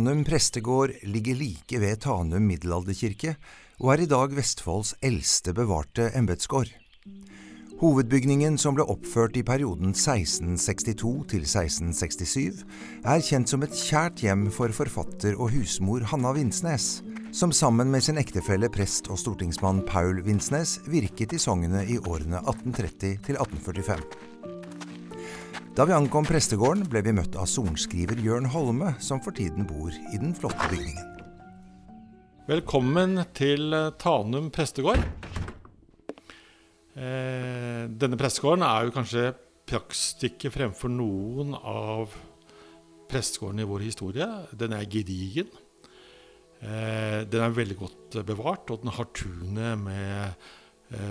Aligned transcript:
Tanum 0.00 0.22
prestegård 0.24 0.94
ligger 1.02 1.34
like 1.36 1.78
ved 1.78 1.98
Tanum 2.00 2.46
middelalderkirke, 2.48 3.34
og 3.84 3.90
er 3.92 4.00
i 4.00 4.06
dag 4.08 4.32
Vestfolds 4.32 4.94
eldste 5.04 5.52
bevarte 5.52 6.06
embetsgård. 6.16 6.70
Hovedbygningen, 7.82 8.56
som 8.56 8.78
ble 8.78 8.86
oppført 8.88 9.36
i 9.36 9.44
perioden 9.44 9.92
1662 9.92 11.12
til 11.34 11.44
1667, 11.44 12.64
er 13.04 13.26
kjent 13.28 13.52
som 13.52 13.68
et 13.68 13.76
kjært 13.76 14.24
hjem 14.24 14.48
for 14.56 14.72
forfatter 14.72 15.36
og 15.36 15.52
husmor 15.52 16.08
Hanna 16.08 16.32
Vinsnes, 16.32 16.88
som 17.36 17.52
sammen 17.52 17.92
med 17.92 18.08
sin 18.08 18.24
ektefelle 18.24 18.72
prest 18.72 19.12
og 19.12 19.20
stortingsmann 19.20 19.84
Paul 19.84 20.24
Vinsnes 20.24 20.78
virket 20.88 21.36
i 21.36 21.44
Sognet 21.44 21.92
i 21.92 22.00
årene 22.00 22.40
1830 22.40 23.18
til 23.28 23.36
1845. 23.36 24.29
Da 25.76 25.86
vi 25.88 25.94
ankom 25.96 26.26
prestegården, 26.28 26.84
ble 26.90 27.00
vi 27.06 27.12
møtt 27.16 27.36
av 27.40 27.46
sorenskriver 27.48 28.18
Jørn 28.20 28.48
Holme, 28.52 28.92
som 29.00 29.22
for 29.24 29.32
tiden 29.36 29.64
bor 29.68 29.88
i 29.94 30.18
den 30.20 30.34
flotte 30.36 30.66
bygningen. 30.72 31.06
Velkommen 32.50 33.22
til 33.36 33.72
Tanum 34.02 34.50
prestegård. 34.54 35.00
Eh, 36.98 37.86
denne 37.86 38.18
prestegården 38.20 38.66
er 38.66 38.88
jo 38.88 38.94
kanskje 38.98 39.24
praktstykket 39.70 40.52
fremfor 40.56 40.92
noen 40.92 41.54
av 41.56 42.12
prestegårdene 43.10 43.64
i 43.64 43.70
vår 43.70 43.86
historie. 43.86 44.28
Den 44.52 44.74
er 44.76 44.88
gedigen. 44.90 45.50
Eh, 46.60 47.22
den 47.24 47.44
er 47.46 47.56
veldig 47.56 47.78
godt 47.78 48.20
bevart, 48.26 48.68
og 48.68 48.82
den 48.82 48.92
har 48.98 49.14
tunet 49.16 49.78
med 49.80 50.26
eh, 50.26 50.50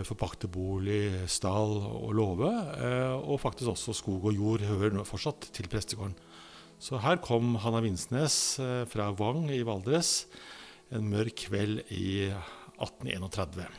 forpakterbolig, 0.04 1.26
stall 1.32 1.78
og 1.80 2.14
låve. 2.18 2.52
Eh, 2.84 3.16
og 3.16 3.40
faktisk 3.44 3.72
også 3.74 3.96
skog 3.96 4.30
og 4.32 4.36
jord 4.36 4.66
hører 4.68 5.04
fortsatt 5.08 5.52
til 5.56 5.70
prestegården. 5.72 6.18
Så 6.80 7.00
her 7.04 7.20
kom 7.24 7.58
Hanna 7.60 7.82
Vinsnes 7.84 8.60
eh, 8.64 8.84
fra 8.92 9.10
Vang 9.16 9.50
i 9.52 9.64
Valdres 9.68 10.26
en 10.96 11.08
mørk 11.12 11.46
kveld 11.48 11.84
i 11.94 12.28
1831. 12.80 13.70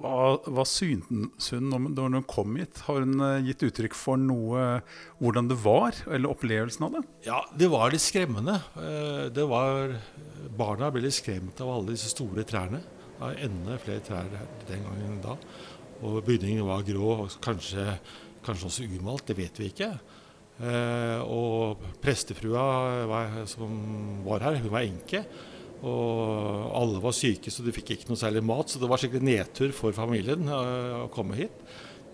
Hva, 0.00 0.36
hva 0.46 0.64
syntes 0.68 1.50
hun 1.50 1.72
når 1.72 2.14
hun 2.14 2.26
kom 2.28 2.54
hit? 2.60 2.78
Har 2.86 3.02
hun 3.02 3.24
gitt 3.46 3.64
uttrykk 3.66 3.96
for 3.98 4.20
noe 4.20 4.80
hvordan 5.18 5.48
det 5.50 5.58
var, 5.64 5.96
eller 6.06 6.30
opplevelsen 6.30 6.86
av 6.86 6.94
det? 6.94 7.02
Ja, 7.26 7.40
det 7.58 7.68
var 7.72 7.90
litt 7.90 8.04
skremmende. 8.04 8.60
Det 9.34 9.46
var, 9.50 9.96
barna 10.56 10.92
ble 10.94 11.04
litt 11.08 11.18
skremt 11.18 11.58
av 11.62 11.74
alle 11.74 11.96
disse 11.96 12.12
store 12.14 12.46
trærne. 12.46 12.84
Var 13.20 13.42
enda 13.44 13.76
flere 13.80 14.04
trær 14.04 14.32
den 14.68 14.86
gangen 14.86 15.20
da. 15.24 15.36
Og 16.00 16.22
bygningen 16.24 16.64
var 16.64 16.86
grå, 16.86 17.12
og 17.26 17.36
kanskje, 17.44 17.84
kanskje 18.46 18.70
også 18.70 18.88
umalt, 18.96 19.26
det 19.28 19.36
vet 19.36 19.60
vi 19.60 19.68
ikke. 19.68 19.90
Eh, 20.60 21.20
og 21.24 21.84
prestefrua 22.00 22.64
var, 23.08 23.42
som 23.48 24.24
var 24.24 24.44
her, 24.44 24.60
hun 24.64 24.72
var 24.72 24.88
enke. 24.88 25.24
Og 25.80 26.72
alle 26.76 27.00
var 27.00 27.16
syke, 27.16 27.52
så 27.52 27.64
de 27.64 27.72
fikk 27.72 27.94
ikke 27.94 28.10
noe 28.10 28.20
særlig 28.20 28.42
mat. 28.44 28.72
Så 28.72 28.80
det 28.80 28.88
var 28.90 29.00
skikkelig 29.00 29.24
nedtur 29.24 29.76
for 29.76 29.96
familien 29.96 30.48
eh, 30.48 30.98
å 31.04 31.08
komme 31.12 31.38
hit. 31.40 31.64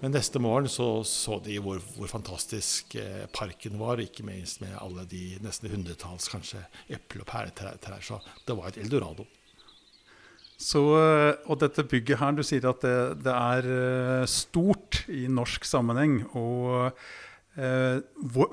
Men 0.02 0.12
neste 0.12 0.42
morgen 0.42 0.68
så, 0.68 1.00
så 1.08 1.38
de 1.42 1.56
hvor, 1.62 1.80
hvor, 1.96 2.10
fantastisk 2.10 2.98
eh, 3.00 3.24
parken 3.32 3.78
var, 3.80 4.02
ikke 4.02 4.26
minst 4.26 4.60
med 4.60 4.74
alle 4.78 5.06
de 5.08 5.38
nesten 5.42 5.72
hundretalls 5.72 6.28
kanskje 6.30 6.66
eple- 6.90 7.24
og 7.24 7.30
pæretrær. 7.30 8.02
Så 8.04 8.20
det 8.46 8.58
var 8.58 8.70
et 8.70 8.82
eldorado. 8.82 9.26
Så, 10.56 10.80
eh, 10.96 11.36
og 11.52 11.60
dette 11.60 11.84
bygget 11.84 12.20
her, 12.20 12.32
du 12.32 12.42
sier 12.46 12.64
at 12.70 12.80
det, 12.84 12.96
det 13.26 13.32
er 13.32 13.66
eh, 13.68 14.26
stort 14.30 15.02
i 15.12 15.26
norsk 15.28 15.66
sammenheng. 15.68 16.22
Og 16.32 16.88
eh, 17.60 18.00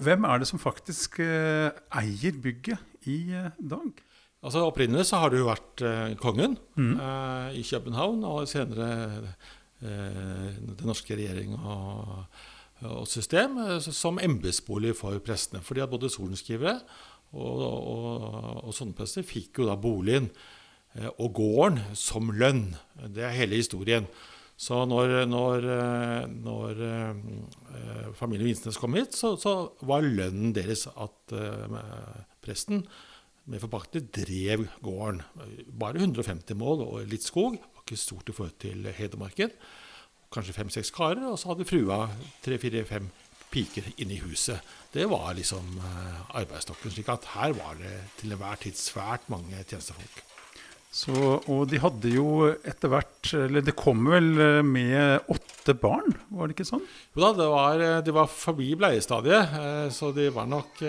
hvem 0.03 0.27
er 0.27 0.41
det 0.41 0.49
som 0.49 0.59
faktisk 0.59 1.21
eh, 1.23 1.71
eier 1.95 2.39
bygget 2.43 3.07
i 3.07 3.21
dag? 3.55 4.03
Altså 4.43 4.65
Opprinnelig 4.67 5.07
så 5.07 5.21
har 5.21 5.31
det 5.31 5.39
jo 5.39 5.47
vært 5.47 5.83
eh, 5.87 6.15
kongen 6.19 6.57
mm. 6.75 6.95
eh, 6.99 7.59
i 7.61 7.63
København, 7.63 8.25
og 8.27 8.49
senere 8.51 8.89
eh, 9.79 10.49
den 10.59 10.83
norske 10.83 11.15
regjering 11.15 11.55
og, 11.55 12.25
og 12.83 13.07
system, 13.07 13.55
eh, 13.63 13.77
som 13.79 14.19
embetsbolig 14.19 14.91
for 14.99 15.15
prestene. 15.23 15.63
Fordi 15.63 15.85
at 15.85 15.93
både 15.93 16.11
sorenskrivere 16.11 16.81
og, 17.31 17.63
og, 17.63 18.27
og 18.67 18.75
sånne 18.75 18.99
prester 18.99 19.23
fikk 19.23 19.63
jo 19.63 19.69
da 19.71 19.79
boligen 19.79 20.27
eh, 20.27 20.51
og 21.17 21.33
gården 21.39 21.79
som 21.97 22.29
lønn. 22.37 22.75
Det 23.09 23.25
er 23.25 23.37
hele 23.37 23.57
historien. 23.57 24.05
Så 24.57 24.83
når, 24.85 25.23
når, 25.25 25.65
eh, 25.73 26.27
når 26.29 26.83
familien 28.19 28.51
Vinsnes 28.51 28.77
kom 28.77 28.93
hit, 28.99 29.17
så, 29.17 29.33
så 29.41 29.73
var 29.81 30.05
lønnen 30.05 30.53
deres 30.55 30.85
at 30.93 31.33
presten 32.43 32.85
med 33.49 33.59
forpakter 33.59 34.05
drev 34.13 34.67
gården. 34.83 35.21
Bare 35.79 35.99
150 35.99 36.55
mål 36.59 36.85
og 36.85 37.09
litt 37.11 37.25
skog. 37.25 37.57
Var 37.57 37.83
ikke 37.83 37.99
stort 37.99 38.29
i 38.29 38.35
forhold 38.35 38.55
til 38.63 38.87
Hedmarken. 38.95 39.51
Kanskje 40.33 40.55
fem-seks 40.55 40.93
karer, 40.93 41.25
og 41.29 41.37
så 41.37 41.51
hadde 41.51 41.67
frua 41.67 42.07
tre-fire-fem 42.45 43.09
piker 43.53 43.91
inne 44.01 44.15
i 44.15 44.21
huset. 44.23 44.61
Det 44.93 45.05
var 45.09 45.33
liksom 45.37 45.77
eh, 45.77 46.21
arbeidsstokken. 46.41 46.93
slik 46.93 47.09
at 47.13 47.29
her 47.35 47.53
var 47.57 47.77
det 47.81 47.95
til 48.17 48.33
enhver 48.33 48.61
tid 48.63 48.79
svært 48.79 49.29
mange 49.29 49.61
tjenestefolk. 49.61 50.32
Så, 50.93 51.13
og 51.49 51.63
de 51.71 51.79
hadde 51.81 52.11
jo 52.13 52.51
etter 52.53 52.91
hvert 52.93 53.31
Eller 53.33 53.63
det 53.65 53.73
kom 53.73 54.03
vel 54.11 54.27
eh, 54.37 54.59
med 54.61 55.25
åtte 55.33 55.73
barn, 55.79 56.13
var 56.29 56.45
det 56.45 56.53
ikke 56.53 56.69
sånn? 56.69 56.83
Jo 57.15 57.23
da, 57.23 57.31
det 57.39 57.49
var, 57.49 57.81
eh, 57.81 57.97
de 58.05 58.13
var 58.13 58.29
forbi 58.29 58.69
bleiestadiet, 58.77 59.57
så 59.95 60.13
de 60.13 60.29
var 60.35 60.49
nok 60.51 60.83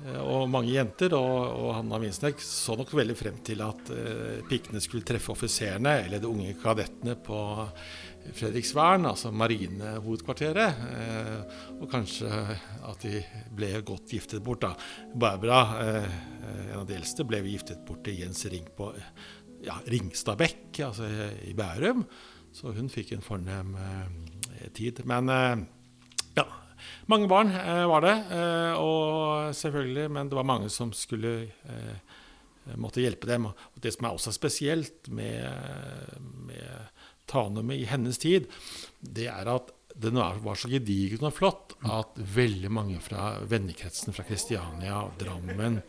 Eh, 0.00 0.16
og 0.24 0.46
mange 0.48 0.72
jenter, 0.72 1.12
og, 1.12 1.50
og 1.60 1.74
Hanna 1.76 1.98
Winsnek 2.00 2.38
så 2.40 2.72
nok 2.72 2.94
veldig 2.96 3.16
frem 3.18 3.36
til 3.44 3.60
at 3.60 3.90
pikene 4.48 4.80
skulle 4.80 5.04
treffe 5.04 5.34
offiserene, 5.34 5.98
eller 6.06 6.22
de 6.22 6.30
unge 6.30 6.54
kadettene 6.62 7.18
på 7.20 7.36
Fredriksvern, 8.36 9.06
altså 9.10 9.32
marinehovedkvarteret. 9.34 10.80
Uh, 10.80 11.80
og 11.80 11.90
kanskje 11.92 12.30
at 12.90 13.06
de 13.06 13.22
ble 13.56 13.72
godt 13.86 14.14
giftet 14.14 14.44
bort. 14.44 14.64
da. 14.64 14.74
Barbara, 15.14 15.62
uh, 15.80 16.20
en 16.70 16.78
av 16.82 16.86
de 16.88 16.98
eldste, 16.98 17.26
ble 17.28 17.42
giftet 17.48 17.84
bort 17.88 18.04
til 18.06 18.20
Jens 18.22 18.44
Ring 18.52 18.68
på 18.76 18.92
ja, 19.66 19.76
Ringstadbekk, 19.90 20.82
altså 20.86 21.10
i 21.46 21.54
Bærum. 21.56 22.06
Så 22.54 22.72
hun 22.74 22.88
fikk 22.90 23.12
en 23.14 23.22
fornem 23.22 23.76
tid. 24.74 25.04
Men 25.06 25.30
ja, 26.34 26.46
mange 27.10 27.28
barn 27.30 27.50
eh, 27.54 27.84
var 27.90 28.04
det, 28.04 28.16
eh, 28.36 28.72
og 28.78 29.54
selvfølgelig, 29.56 30.08
men 30.14 30.30
det 30.30 30.38
var 30.38 30.48
mange 30.48 30.70
som 30.72 30.92
skulle 30.96 31.34
eh, 31.48 32.18
måtte 32.80 33.02
hjelpe 33.02 33.28
dem. 33.30 33.48
Og 33.50 33.82
det 33.82 33.94
som 33.94 34.06
er 34.06 34.16
også 34.16 34.34
spesielt 34.34 35.10
med, 35.12 35.48
med 36.46 36.90
Tanumet 37.30 37.80
i 37.80 37.88
hennes 37.90 38.18
tid, 38.20 38.48
det 39.00 39.28
er 39.32 39.50
at 39.54 39.70
den 40.00 40.16
var 40.16 40.56
så 40.56 40.70
gedigen 40.70 41.26
og 41.28 41.34
flott 41.36 41.74
at 41.84 42.16
veldig 42.16 42.70
mange 42.72 43.00
fra 43.02 43.34
vennekretsen 43.48 44.14
fra 44.16 44.24
Kristiania, 44.28 45.02
Drammen 45.20 45.80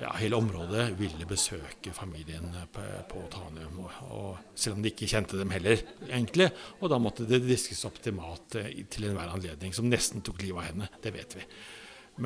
ja, 0.00 0.10
hele 0.18 0.36
området 0.36 0.88
ville 0.98 1.26
besøke 1.26 1.92
familien 1.94 2.50
på, 2.72 2.82
på 3.10 3.22
Tanum. 3.30 3.84
Og, 3.84 3.98
og, 4.10 4.38
selv 4.58 4.78
om 4.78 4.82
de 4.82 4.90
ikke 4.90 5.08
kjente 5.10 5.38
dem 5.38 5.52
heller, 5.54 5.82
egentlig. 6.08 6.50
Og 6.80 6.90
da 6.90 6.98
måtte 7.02 7.28
det 7.28 7.44
diskes 7.46 7.84
opp 7.86 8.00
til 8.02 8.16
mat 8.18 8.58
eh, 8.58 8.82
til 8.90 9.08
enhver 9.08 9.30
anledning, 9.30 9.74
som 9.76 9.86
nesten 9.90 10.24
tok 10.26 10.42
livet 10.42 10.62
av 10.62 10.70
henne. 10.72 10.90
Det 11.02 11.14
vet 11.14 11.38
vi. 11.38 11.46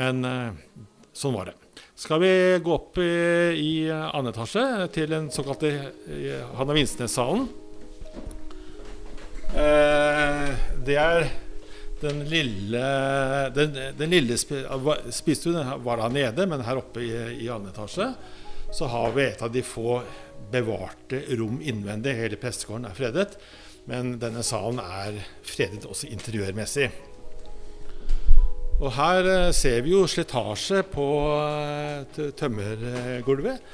Men 0.01 0.25
eh, 0.25 0.89
sånn 1.13 1.37
var 1.37 1.51
det. 1.51 1.57
Skal 1.99 2.23
vi 2.25 2.33
gå 2.65 2.73
opp 2.73 2.99
i, 3.05 3.13
i 3.53 3.73
annen 3.93 4.33
etasje, 4.33 4.65
til 4.95 5.13
den 5.13 5.33
såkalte 5.35 5.73
eh, 6.09 6.47
Hanna 6.57 6.77
Vinsnes-salen? 6.79 7.51
Eh, 9.57 10.49
det 10.85 10.97
er 11.01 11.29
den 12.01 12.23
lille, 12.31 12.83
den, 13.57 13.79
den 13.99 14.13
lille 14.13 14.37
spisestuen 14.39 15.59
var 15.83 16.03
da 16.03 16.11
nede, 16.13 16.47
men 16.47 16.63
her 16.67 16.79
oppe 16.83 17.03
i, 17.03 17.11
i 17.43 17.49
annen 17.51 17.73
etasje 17.73 18.13
så 18.75 18.87
har 18.93 19.15
vi 19.17 19.25
et 19.25 19.43
av 19.43 19.51
de 19.53 19.63
få 19.65 19.99
bevarte 20.53 21.23
rom 21.41 21.59
innvendig. 21.65 22.15
Hele 22.19 22.39
prestegården 22.41 22.89
er 22.89 22.97
fredet, 22.97 23.39
men 23.89 24.19
denne 24.21 24.45
salen 24.47 24.81
er 24.83 25.19
fredet 25.47 25.89
også 25.89 26.11
interiørmessig. 26.13 26.91
Og 28.79 28.93
her 28.95 29.27
eh, 29.27 29.51
ser 29.57 29.81
vi 29.83 29.97
jo 29.97 30.05
slitasje 30.07 30.85
på 30.93 31.07
eh, 31.35 32.29
tømmergulvet. 32.39 33.65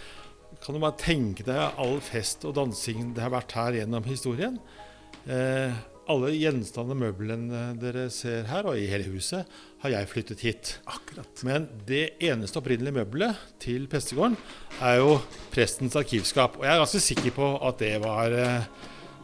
Kan 0.64 0.78
du 0.78 0.80
bare 0.80 0.96
tenke 0.96 1.44
deg 1.44 1.76
all 1.82 1.98
fest 2.00 2.46
og 2.48 2.54
dansing 2.56 3.10
det 3.12 3.20
har 3.20 3.34
vært 3.34 3.52
her 3.58 3.76
gjennom 3.82 4.06
historien? 4.08 4.56
Eh, 5.24 5.74
alle 6.12 6.32
gjenstandene 6.36 6.98
og 6.98 7.00
møblene 7.00 7.60
dere 7.80 8.08
ser 8.12 8.44
her, 8.50 8.66
og 8.68 8.76
i 8.76 8.88
hele 8.90 9.08
huset, 9.08 9.48
har 9.80 9.94
jeg 9.94 10.10
flyttet 10.10 10.44
hit. 10.44 10.72
Akkurat. 10.90 11.44
Men 11.46 11.68
det 11.88 12.18
eneste 12.24 12.60
opprinnelige 12.60 12.98
møbelet 12.98 13.40
til 13.62 13.86
prestegården 13.90 14.36
er 14.84 14.98
jo 15.00 15.18
prestens 15.54 15.96
arkivskap. 15.96 16.58
Og 16.60 16.66
jeg 16.66 16.74
er 16.74 16.82
ganske 16.82 17.04
sikker 17.06 17.36
på 17.36 17.50
at 17.64 17.80
det 17.80 17.94
var 18.04 18.36
eh, 18.36 18.66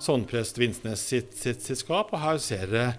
sånnprest 0.01 0.61
Vinsnes 0.61 1.05
sitt, 1.13 1.35
sitt, 1.37 1.61
sitt, 1.65 1.83
skap. 1.83 2.15
Og 2.15 2.25
her 2.25 2.41
ser 2.43 2.69
dere 2.71 2.93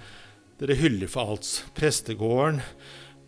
dere 0.62 0.78
hyller 0.78 1.10
for 1.10 1.34
alt. 1.34 1.48
Prestegården, 1.78 2.62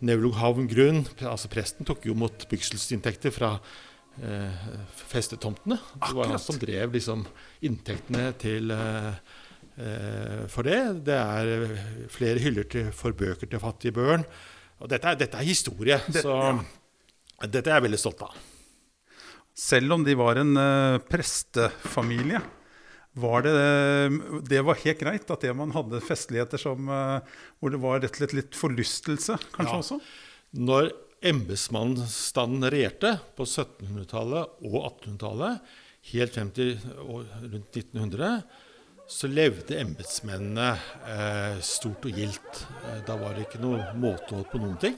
Nevlunghavn 0.04 0.68
grunn, 0.70 1.02
altså 1.26 1.48
presten, 1.50 1.86
tok 1.88 2.04
jo 2.06 2.14
mot 2.18 2.44
bygselsinntekter 2.50 3.32
fra 3.34 3.56
eh, 4.22 4.66
festetomtene. 5.10 5.80
Det 5.96 6.12
var 6.14 6.30
han 6.30 6.42
som 6.42 6.58
drev 6.62 6.94
liksom 6.94 7.24
inntektene 7.66 8.28
til 8.38 8.70
eh, 8.74 9.16
for 9.76 10.62
det. 10.68 10.80
Det 11.06 11.14
er 11.18 11.48
eh, 11.54 11.84
flere 12.14 12.38
hyller 12.42 12.66
til, 12.70 12.90
for 12.94 13.12
bøker 13.16 13.48
til 13.50 13.58
fattige 13.62 13.94
børn. 13.96 14.22
Og 14.82 14.90
dette 14.90 15.08
er, 15.10 15.16
dette 15.18 15.38
er 15.40 15.46
historie, 15.48 15.98
Det- 16.12 16.22
så 16.22 16.36
dette 17.50 17.66
er 17.70 17.78
jeg 17.80 17.86
veldig 17.88 17.98
stolt 17.98 18.22
av. 18.22 18.36
Selv 19.54 19.92
om 19.94 20.02
de 20.06 20.14
var 20.18 20.36
en 20.40 20.56
uh, 20.58 20.98
prestefamilie, 21.10 22.40
var 23.14 23.44
det, 23.46 23.52
det 24.50 24.62
var 24.66 24.74
helt 24.82 24.98
greit 24.98 25.28
at 25.30 25.44
det 25.46 25.52
man 25.54 25.70
hadde 25.70 26.00
festligheter 26.02 26.58
som, 26.58 26.88
uh, 26.90 27.20
hvor 27.62 27.70
det 27.70 27.78
var 27.82 28.00
rett 28.02 28.10
og 28.16 28.18
slett 28.18 28.34
litt 28.34 28.58
forlystelse, 28.58 29.36
kanskje 29.54 29.76
Ja. 29.76 29.82
også? 29.84 30.00
Når 30.58 30.90
embetsmannsstanden 31.24 32.66
regjerte 32.70 33.14
på 33.38 33.46
1700-tallet 33.46 34.58
og 34.66 34.74
1800-tallet, 34.90 35.60
helt 36.10 36.34
frem 36.34 36.50
til 36.54 36.74
rundt 37.06 37.78
1900, 37.78 38.42
så 39.06 39.28
levde 39.28 39.76
embetsmennene 39.80 40.70
eh, 41.10 41.58
stort 41.64 42.06
og 42.08 42.20
gildt. 42.20 42.64
Eh, 42.84 43.02
da 43.06 43.18
var 43.20 43.36
det 43.36 43.46
ikke 43.46 43.60
noe 43.62 43.90
måtehold 44.00 44.48
på 44.52 44.60
noen 44.62 44.78
ting. 44.80 44.96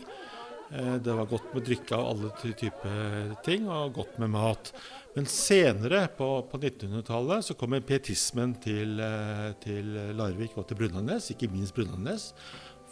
Eh, 0.70 0.94
det 1.02 1.16
var 1.18 1.30
godt 1.30 1.50
med 1.54 1.66
drikke 1.66 1.96
av 1.96 2.12
alle 2.12 2.30
typer 2.54 3.34
ting, 3.46 3.66
og 3.70 3.96
godt 3.98 4.20
med 4.22 4.32
mat. 4.36 4.70
Men 5.16 5.26
senere, 5.30 6.04
på, 6.14 6.28
på 6.50 6.60
1900-tallet, 6.60 7.48
så 7.48 7.58
kommer 7.58 7.84
pietismen 7.86 8.54
til, 8.62 9.00
eh, 9.02 9.50
til 9.64 9.90
Larvik 10.16 10.56
og 10.60 10.68
til 10.68 10.80
Brunlandnes, 10.84 11.32
ikke 11.34 11.50
minst 11.50 11.74
Brunlandnes 11.76 12.30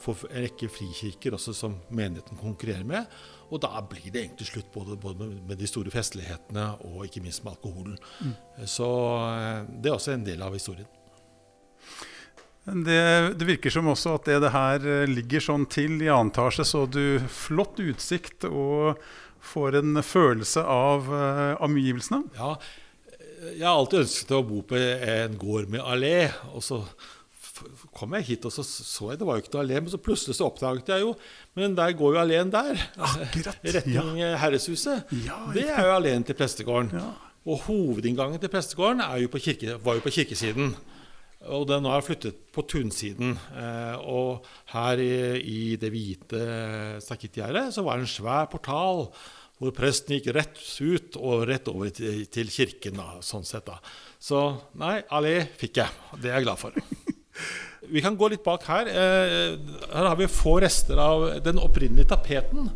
får 0.05 0.26
en 0.31 0.44
rekke 0.44 0.69
frikirker 0.72 1.37
også 1.37 1.55
som 1.56 1.76
menigheten 1.94 2.38
konkurrerer 2.40 2.84
med. 2.88 3.08
Og 3.52 3.60
da 3.62 3.78
blir 3.88 4.10
det 4.10 4.25
egentlig 4.25 4.49
slutt 4.49 4.72
både, 4.75 4.96
både 5.00 5.28
med, 5.31 5.56
de 5.60 5.69
store 5.70 5.93
festlighetene 5.94 6.67
og 6.88 7.05
ikke 7.06 7.22
minst 7.25 7.44
med 7.44 7.55
alkoholen. 7.55 7.96
Så 8.67 8.90
eh, 9.31 9.64
det 9.78 9.90
er 9.90 9.96
også 9.96 10.14
en 10.17 10.26
del 10.26 10.44
av 10.44 10.56
historien. 10.56 10.88
Det, 12.64 13.34
det 13.37 13.44
virker 13.44 13.72
som 13.72 13.90
også 13.93 14.14
at 14.16 14.28
det, 14.28 14.38
det 14.46 14.55
her 14.55 14.87
eh, 14.88 15.08
ligger 15.11 15.43
sånn 15.44 15.66
til 15.69 15.99
i 16.00 16.08
annen 16.08 16.32
etasje, 16.32 16.64
så 16.64 16.87
du 16.88 17.20
flott 17.28 17.81
utsikt 17.82 18.46
og 18.49 19.02
får 19.44 19.76
en 19.82 20.00
følelse 20.00 20.62
av 20.64 21.11
uh, 21.12 21.61
omgivelsene. 21.64 22.22
Ja, 22.38 22.55
eh, 23.12 23.50
jeg 23.58 23.66
har 23.66 23.75
alltid 23.76 24.06
ønsket 24.06 24.32
å 24.32 24.46
bo 24.49 24.62
på 24.64 24.81
en 24.81 25.37
gård 25.37 25.69
med 25.75 25.84
allé. 25.84 26.31
Og 26.56 26.64
så 26.64 26.81
kom 27.94 28.16
jeg 28.16 28.26
hit, 28.31 28.49
og 28.49 28.55
så 28.55 28.64
så 28.64 29.12
jeg 29.12 29.20
det 29.20 29.28
var 29.28 29.37
jo 29.37 29.44
ikke 29.44 29.52
noe 29.58 29.67
allé. 29.67 29.82
Men 29.84 29.93
så 29.93 30.00
plutselig 30.00 30.38
så 30.40 30.49
oppdaget 30.49 30.94
jeg 30.94 31.05
jo 31.05 31.12
Men 31.60 31.76
der 31.76 31.93
går 32.00 32.17
jo 32.17 32.22
alleen 32.25 32.55
der. 32.55 32.81
Akkurat, 32.96 33.60
retning 33.76 34.22
ja. 34.22 34.32
Herreshuset. 34.40 35.12
Ja, 35.26 35.43
det 35.52 35.69
er 35.69 35.84
jo 35.90 35.94
alleen 35.99 36.25
til 36.25 36.40
prestegården. 36.40 36.96
Ja. 36.96 37.12
Og 37.44 37.60
hovedinngangen 37.69 38.40
til 38.40 38.49
prestegården 38.49 39.05
er 39.05 39.20
jo 39.20 39.28
på 39.28 39.44
kirke, 39.50 39.76
var 39.84 40.00
jo 40.00 40.08
på 40.08 40.17
kirkesiden. 40.17 40.72
Og 41.52 41.67
den 41.69 41.87
har 41.88 42.05
flyttet 42.05 42.38
på 42.55 42.64
tunsiden. 42.70 43.35
Eh, 43.52 43.96
og 44.00 44.46
her 44.73 45.00
i, 45.00 45.76
det 45.81 45.91
hvite 45.93 46.44
stakittgjerdet 47.05 47.70
så 47.75 47.85
var 47.85 47.99
det 47.99 48.06
en 48.06 48.14
svær 48.14 48.49
portal 48.52 49.08
hvor 49.61 49.70
presten 49.76 50.17
gikk 50.17 50.32
rett 50.35 50.58
ut 50.82 51.19
og 51.20 51.44
rett 51.49 51.69
over 51.70 51.93
til, 51.94 52.25
til 52.32 52.50
kirken. 52.52 52.99
Da, 52.99 53.20
sånn 53.25 53.46
sett 53.46 53.69
da. 53.69 53.79
Så 54.19 54.41
nei, 54.81 54.99
allé 55.14 55.37
fikk 55.61 55.82
jeg. 55.82 56.02
Det 56.19 56.31
er 56.31 56.41
jeg 56.41 56.49
glad 56.49 56.61
for. 56.61 56.75
Vi 57.94 58.02
kan 58.02 58.17
gå 58.17 58.31
litt 58.32 58.44
bak 58.44 58.64
her. 58.67 58.88
Eh, 58.88 59.55
her 59.93 60.08
har 60.08 60.17
vi 60.17 60.31
få 60.31 60.56
rester 60.64 60.99
av 61.00 61.26
den 61.44 61.61
opprinnelige 61.61 62.14
tapeten. 62.14 62.70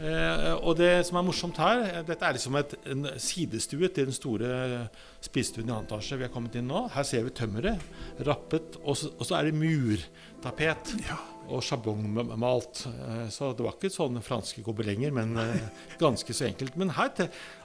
Eh, 0.00 0.54
og 0.64 0.78
det 0.80 0.92
som 1.04 1.18
er 1.20 1.24
morsomt 1.26 1.58
her, 1.60 1.82
eh, 1.84 2.02
dette 2.08 2.24
er 2.24 2.36
liksom 2.38 2.54
et, 2.56 2.72
en 2.88 3.04
sidestue 3.20 3.88
til 3.92 4.06
den 4.08 4.16
store 4.16 4.86
spisestuen 5.20 5.68
i 5.68 5.72
annen 5.74 5.84
etasje 5.84 6.16
vi 6.16 6.24
har 6.24 6.32
kommet 6.32 6.54
inn 6.56 6.70
nå. 6.70 6.86
Her 6.94 7.04
ser 7.04 7.26
vi 7.26 7.34
tømmeret, 7.36 7.82
rappet, 8.24 8.78
og 8.80 8.96
så, 8.96 9.10
og 9.18 9.28
så 9.28 9.36
er 9.36 9.50
det 9.50 9.58
murtapet. 9.60 10.94
Og 11.50 11.64
sjablongmalt. 11.66 12.84
Eh, 12.86 13.24
så 13.34 13.50
det 13.58 13.64
var 13.66 13.74
ikke 13.74 13.90
sånne 13.90 14.20
franske 14.22 14.62
gobelenger, 14.64 15.10
men 15.16 15.32
eh, 15.42 15.64
ganske 16.00 16.32
så 16.36 16.46
enkelt. 16.46 16.76
Men 16.78 16.92
her, 16.96 17.10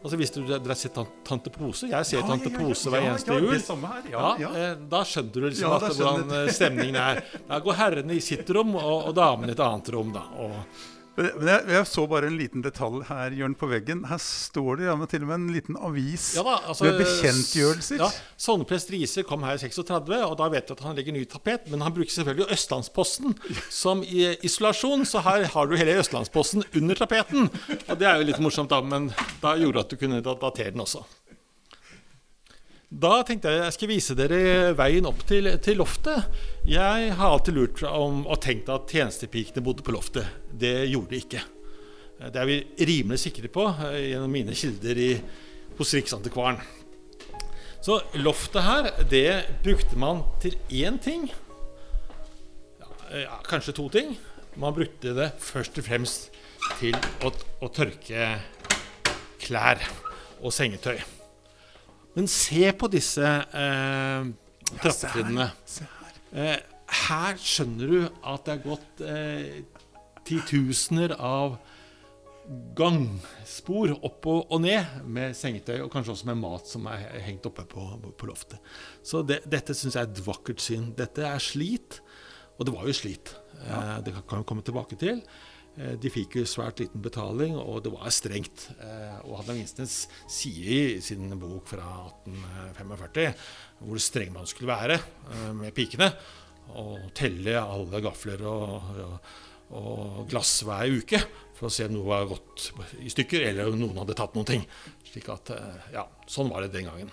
altså 0.01 0.17
hvis 0.19 0.33
du, 0.33 0.41
dere 0.49 0.65
har 0.65 0.79
sett 0.79 0.97
Tante 1.27 1.51
Pose 1.53 1.87
Jeg 1.91 2.07
ser 2.09 2.25
Tante 2.25 2.49
Pose 2.51 2.89
hver 2.91 3.05
eneste 3.11 3.35
ja, 3.35 3.43
jul. 3.45 3.53
Her. 3.85 4.09
Ja, 4.11 4.25
Ja, 4.25 4.33
ja. 4.41 4.51
eh, 4.71 4.75
Da 4.91 5.03
skjønner 5.07 5.31
du 5.37 5.47
liksom 5.47 5.69
Ja, 5.69 5.77
at 5.77 5.95
hvordan 6.01 6.35
eh, 6.41 6.51
stemningen 6.57 6.97
er. 6.99 7.21
Da 7.47 7.61
går 7.63 7.79
herrene 7.79 8.17
i 8.17 8.23
sitt 8.25 8.49
rom, 8.57 8.73
og, 8.75 9.11
og 9.11 9.15
damene 9.21 9.53
i 9.53 9.55
et 9.55 9.63
annet 9.69 9.93
rom. 9.95 10.11
da. 10.17 10.25
Og, 10.41 10.83
Men 11.15 11.47
jeg, 11.47 11.63
jeg 11.71 11.87
så 11.87 12.03
bare 12.11 12.29
en 12.29 12.37
liten 12.39 12.63
detalj 12.65 13.05
her 13.07 13.35
Jørn, 13.37 13.55
på 13.55 13.69
veggen. 13.71 14.03
Her 14.09 14.19
står 14.21 14.81
det 14.81 14.87
ja, 14.89 14.95
til 15.09 15.23
og 15.23 15.29
med 15.29 15.37
en 15.37 15.47
liten 15.55 15.79
avis 15.79 16.27
ja 16.35 16.43
da, 16.45 16.57
altså, 16.67 16.87
med 16.87 16.99
bekjentgjørelser. 16.99 18.03
Ja, 18.03 18.09
Sogneprest 18.47 18.91
Riise 18.91 19.23
kom 19.27 19.45
her 19.47 19.55
i 19.55 19.61
36, 19.63 20.19
og 20.27 20.37
da 20.41 20.49
vet 20.51 20.67
du 20.67 20.75
at 20.75 20.83
han 20.85 20.97
legger 20.99 21.15
ny 21.15 21.23
tapet. 21.31 21.69
Men 21.71 21.85
han 21.85 21.95
bruker 21.95 22.11
selvfølgelig 22.17 22.49
Østlandsposten 22.55 23.37
som 23.81 24.03
i 24.03 24.33
isolasjon, 24.45 25.07
så 25.07 25.23
her 25.25 25.47
har 25.55 25.69
du 25.69 25.77
hele 25.79 25.97
Østlandsposten 26.01 26.67
under 26.75 26.99
tapeten. 26.99 27.47
Og 27.85 27.95
det 27.99 28.09
er 28.09 28.19
jo 28.19 28.29
litt 28.31 28.43
morsomt, 28.43 28.73
da, 28.73 28.81
men 28.83 29.11
da 29.43 29.55
gjorde 29.59 29.85
at 29.85 29.93
du 29.93 29.99
kunne 30.01 30.23
datere 30.25 30.73
den 30.75 30.83
også. 30.83 31.05
Da 32.95 33.17
tenkte 33.27 33.51
jeg 33.51 33.59
jeg 33.59 33.75
skulle 33.75 33.95
vise 33.97 34.15
dere 34.15 34.71
veien 34.77 35.07
opp 35.09 35.25
til, 35.27 35.49
til 35.63 35.81
loftet. 35.81 36.29
Jeg 36.69 37.09
har 37.17 37.33
alltid 37.33 37.57
lurt 37.57 37.81
om 37.89 38.21
og 38.23 38.39
tenkt 38.43 38.69
at 38.71 38.87
tjenestepikene 38.87 39.63
bodde 39.65 39.83
på 39.83 39.91
loftet. 39.91 40.29
Det 40.47 40.85
gjorde 40.87 41.11
de 41.11 41.19
ikke. 41.19 41.41
Det 42.21 42.39
er 42.39 42.47
vi 42.47 42.61
rimelig 42.87 43.19
sikre 43.25 43.49
på 43.51 43.65
eh, 43.89 44.13
gjennom 44.13 44.31
mine 44.31 44.55
kilder 44.55 45.01
i, 45.01 45.09
hos 45.75 45.91
Riksantikvaren. 45.97 46.61
Så 47.83 47.99
loftet 48.23 48.63
her, 48.63 48.87
det 49.11 49.27
brukte 49.65 49.99
man 49.99 50.23
til 50.41 50.55
én 50.71 50.95
ting. 51.03 51.27
Ja, 53.11 53.41
kanskje 53.45 53.75
to 53.75 53.89
ting. 53.91 54.15
Man 54.55 54.73
brukte 54.77 55.11
det 55.17 55.33
først 55.43 55.75
og 55.83 55.89
fremst 55.89 56.31
til 56.79 56.95
å, 57.27 57.33
å 57.59 57.71
tørke 57.75 58.31
klær 59.43 59.83
og 60.39 60.55
sengetøy. 60.55 61.03
Men 62.15 62.29
se 62.31 62.71
på 62.79 62.89
disse 62.91 63.25
eh, 63.25 64.27
trappetrinnene. 64.79 65.49
Eh, 66.35 66.57
her 67.05 67.39
skjønner 67.41 67.91
du 67.91 68.01
at 68.05 68.45
det 68.47 68.53
er 68.55 68.63
gått 68.63 69.03
eh, 69.03 69.63
titusener 70.25 71.15
av 71.19 71.57
gangspor 72.77 73.95
opp 74.05 74.27
og, 74.29 74.51
og 74.53 74.61
ned 74.61 74.99
med 75.09 75.33
sengetøy, 75.37 75.79
og 75.81 75.89
kanskje 75.93 76.13
også 76.13 76.29
med 76.29 76.41
mat 76.43 76.69
som 76.69 76.85
er 76.91 77.17
hengt 77.25 77.47
oppe 77.49 77.65
på, 77.69 77.85
på 78.17 78.29
loftet. 78.29 78.61
Så 79.05 79.23
det, 79.25 79.41
dette 79.49 79.73
syns 79.73 79.97
jeg 79.97 80.05
er 80.05 80.11
et 80.11 80.23
vakkert 80.27 80.61
syn. 80.61 80.91
Dette 80.97 81.25
er 81.25 81.41
slit, 81.41 81.99
og 82.55 82.67
det 82.67 82.75
var 82.75 82.87
jo 82.87 82.95
slit. 82.95 83.33
Eh, 83.65 83.97
det 84.05 84.13
kan, 84.13 84.27
kan 84.29 84.43
vi 84.43 84.49
komme 84.51 84.65
tilbake 84.65 84.99
til. 85.01 85.23
Eh, 85.77 85.95
De 85.99 86.11
fikk 86.11 86.37
jo 86.39 86.45
svært 86.47 86.79
liten 86.79 87.03
betaling, 87.03 87.57
og 87.59 87.81
det 87.83 87.91
var 87.93 88.13
strengt. 88.13 88.69
Eh, 88.79 89.17
Og 89.25 89.39
Hanna 89.41 89.57
Vinsnes 89.57 90.05
sier 90.31 90.95
i 90.95 91.01
sin 91.03 91.27
bok 91.39 91.67
fra 91.67 91.89
1845 92.29 93.33
hvor 93.85 93.99
streng 93.99 94.31
man 94.33 94.47
skulle 94.47 94.71
være 94.71 94.99
eh, 94.99 95.51
med 95.57 95.73
pikene. 95.75 96.11
Og 96.79 97.11
telle 97.13 97.59
alle 97.61 97.99
gafler 98.01 98.41
og, 98.49 98.95
og, 99.03 99.33
og 99.77 100.23
glass 100.31 100.63
hver 100.65 100.89
uke 100.95 101.19
for 101.55 101.67
å 101.67 101.71
se 101.71 101.85
om 101.85 101.93
noe 101.93 102.07
var 102.09 102.25
gått 102.31 102.71
i 103.05 103.11
stykker, 103.11 103.45
eller 103.51 103.69
om 103.69 103.77
noen 103.79 103.99
hadde 104.01 104.15
tatt 104.17 104.33
noen 104.35 104.47
ting. 104.49 104.65
Slik 105.07 105.29
at, 105.31 105.53
ja, 105.93 106.07
Sånn 106.27 106.49
var 106.51 106.65
det 106.65 106.73
den 106.73 106.89
gangen. 106.89 107.11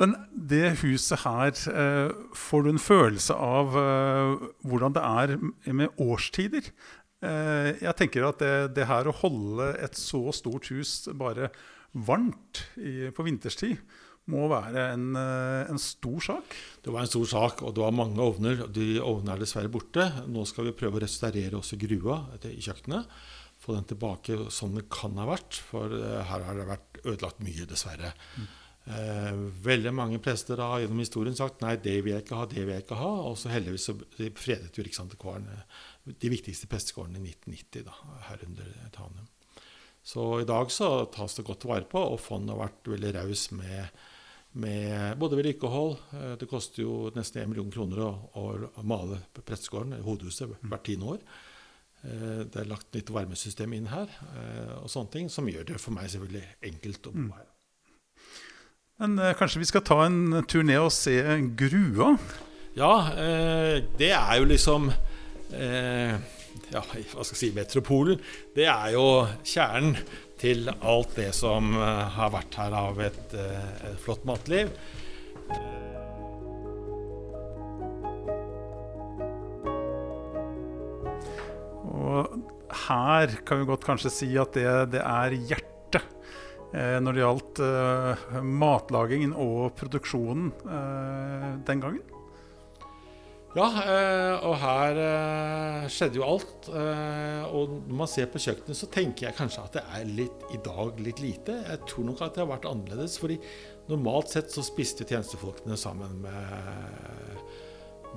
Men 0.00 0.16
det 0.32 0.72
huset 0.82 1.22
her, 1.22 1.52
får 2.36 2.64
du 2.66 2.70
en 2.72 2.82
følelse 2.82 3.36
av 3.36 3.70
hvordan 4.66 4.96
det 4.96 5.04
er 5.06 5.36
med 5.72 6.02
årstider? 6.02 6.72
Eh, 7.24 7.70
jeg 7.80 7.96
tenker 7.96 8.26
at 8.28 8.42
det, 8.42 8.54
det 8.76 8.88
her 8.90 9.08
å 9.08 9.16
holde 9.22 9.70
et 9.84 9.96
så 9.96 10.20
stort 10.36 10.68
hus 10.74 11.06
bare 11.16 11.48
varmt 11.96 12.66
i, 12.76 13.08
på 13.14 13.24
vinterstid, 13.24 13.80
må 14.32 14.48
være 14.50 14.88
en, 14.96 15.06
eh, 15.14 15.70
en 15.70 15.80
stor 15.80 16.18
sak. 16.28 16.56
Det 16.82 16.92
var 16.92 17.04
en 17.04 17.10
stor 17.10 17.28
sak, 17.30 17.62
og 17.62 17.76
det 17.76 17.84
var 17.84 17.94
mange 17.94 18.22
ovner. 18.22 18.66
De 18.66 18.98
ovnene 18.98 19.36
er 19.36 19.44
dessverre 19.44 19.70
borte. 19.72 20.08
Nå 20.26 20.44
skal 20.50 20.68
vi 20.68 20.76
prøve 20.76 20.98
å 20.98 21.04
restaurere 21.04 21.58
også 21.60 21.78
grua 21.78 22.20
i 22.42 22.58
kjøkkenet. 22.58 23.06
Få 23.62 23.76
den 23.78 23.86
tilbake 23.88 24.50
som 24.52 24.74
den 24.74 24.88
kan 24.92 25.16
ha 25.22 25.28
vært, 25.30 25.60
for 25.70 25.94
eh, 25.94 26.22
her 26.26 26.46
har 26.48 26.58
det 26.58 26.70
vært 26.74 27.02
ødelagt 27.04 27.44
mye, 27.46 27.68
dessverre. 27.70 28.12
Eh, 28.86 29.38
veldig 29.66 29.90
mange 29.94 30.18
prester 30.22 30.60
har 30.62 30.82
gjennom 30.82 31.00
historien 31.02 31.34
sagt 31.38 31.62
nei, 31.64 31.72
det 31.82 31.96
vil 32.04 32.12
jeg 32.14 32.22
ikke 32.26 32.38
ha, 32.38 32.50
det 32.50 32.60
vil 32.62 32.74
jeg 32.74 32.84
ikke 32.84 32.98
ha. 32.98 33.12
Og 33.30 33.38
så 33.38 33.54
heldigvis 33.54 33.88
så 33.88 33.96
fredet 34.38 34.74
jo 34.74 34.84
Riksantikvaren 34.86 35.48
de 36.06 36.30
viktigste 36.30 36.68
prestegårdene 36.70 37.18
i 37.20 37.32
1990, 37.32 37.86
da, 37.86 38.18
herunder 38.28 38.68
Tanum. 38.94 39.26
Så 40.06 40.40
i 40.40 40.46
dag 40.46 40.70
så 40.70 41.04
tas 41.10 41.34
det 41.34 41.46
godt 41.48 41.66
vare 41.66 41.88
på, 41.90 41.98
og 41.98 42.20
fondet 42.22 42.54
har 42.54 42.68
vært 42.68 42.92
veldig 42.92 43.10
raus 43.16 43.48
med, 43.58 44.04
med 44.62 45.18
både 45.18 45.40
vedlikehold 45.40 45.96
eh, 46.14 46.36
Det 46.38 46.46
koster 46.46 46.84
jo 46.84 46.92
nesten 47.16 47.42
1 47.42 47.50
million 47.50 47.72
kroner 47.74 48.04
å, 48.06 48.12
å 48.38 48.84
male 48.86 49.18
prestegården, 49.40 49.98
hovedhuset, 50.06 50.54
hvert 50.62 50.86
tiende 50.86 51.16
år. 51.16 51.26
Eh, 52.06 52.40
det 52.46 52.62
er 52.62 52.70
lagt 52.70 52.94
nytt 52.94 53.10
varmesystem 53.10 53.74
inn 53.74 53.90
her, 53.90 54.14
eh, 54.30 54.76
og 54.78 54.86
sånne 54.92 55.10
ting, 55.16 55.32
som 55.32 55.50
gjør 55.50 55.66
det 55.72 55.82
for 55.82 55.96
meg 55.98 56.12
selvfølgelig 56.14 56.46
enkelt 56.70 57.10
å 57.10 57.16
bo 57.16 57.28
her. 57.34 57.50
Men 59.02 59.18
eh, 59.18 59.34
kanskje 59.36 59.60
vi 59.64 59.68
skal 59.68 59.84
ta 59.90 59.98
en 60.06 60.44
tur 60.48 60.62
ned 60.64 60.86
og 60.86 60.94
se 60.94 61.18
grua? 61.58 62.14
Ja, 62.78 62.92
eh, 63.10 63.82
det 63.98 64.14
er 64.14 64.38
jo 64.38 64.46
liksom 64.54 64.92
Ja, 65.50 66.82
hva 66.82 67.24
skal 67.24 67.34
jeg 67.36 67.38
si 67.38 67.50
Metropolen. 67.54 68.22
Det 68.56 68.66
er 68.66 68.94
jo 68.96 69.26
kjernen 69.46 69.94
til 70.40 70.68
alt 70.68 71.14
det 71.16 71.30
som 71.36 71.74
eh, 71.78 72.02
har 72.16 72.32
vært 72.34 72.58
her 72.60 72.74
av 72.76 73.00
et, 73.04 73.36
eh, 73.36 73.68
et 73.90 74.00
flott 74.02 74.26
matliv. 74.28 74.72
Og 81.96 82.36
her 82.86 83.38
kan 83.46 83.62
vi 83.62 83.70
godt 83.70 83.86
kanskje 83.86 84.12
si 84.12 84.28
at 84.40 84.52
det, 84.56 84.68
det 84.96 85.00
er 85.00 85.38
hjertet 85.38 86.02
eh, 86.74 86.98
når 87.00 87.16
det 87.16 87.24
gjaldt 87.24 87.64
eh, 87.64 88.36
matlagingen 88.44 89.32
og 89.32 89.72
produksjonen 89.78 90.52
eh, 90.66 91.48
den 91.70 91.86
gangen. 91.86 92.15
Ja, 93.56 93.66
eh, 93.88 94.42
og 94.44 94.58
her 94.60 94.98
eh, 95.00 95.84
skjedde 95.88 96.18
jo 96.18 96.26
alt. 96.26 96.66
Eh, 96.68 97.44
og 97.56 97.72
når 97.86 98.00
man 98.02 98.10
ser 98.12 98.28
på 98.28 98.42
kjøkkenet, 98.42 98.76
så 98.76 98.88
tenker 98.92 99.30
jeg 99.30 99.38
kanskje 99.38 99.64
at 99.64 99.78
det 99.78 99.84
er 99.96 100.10
litt 100.18 100.44
i 100.52 100.60
dag 100.64 101.00
litt 101.00 101.22
lite. 101.24 101.56
Jeg 101.64 101.80
tror 101.88 102.04
nok 102.10 102.20
at 102.26 102.36
det 102.36 102.44
har 102.44 102.50
vært 102.50 102.68
annerledes. 102.68 103.16
fordi 103.22 103.38
normalt 103.88 104.34
sett 104.34 104.52
så 104.52 104.64
spiste 104.66 105.06
tjenestefolkene 105.08 105.78
sammen 105.80 106.18
med, 106.20 107.40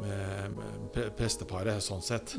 med, 0.04 0.60
med 0.60 1.00
presteparet, 1.16 1.80
sånn 1.86 2.04
sett. 2.04 2.36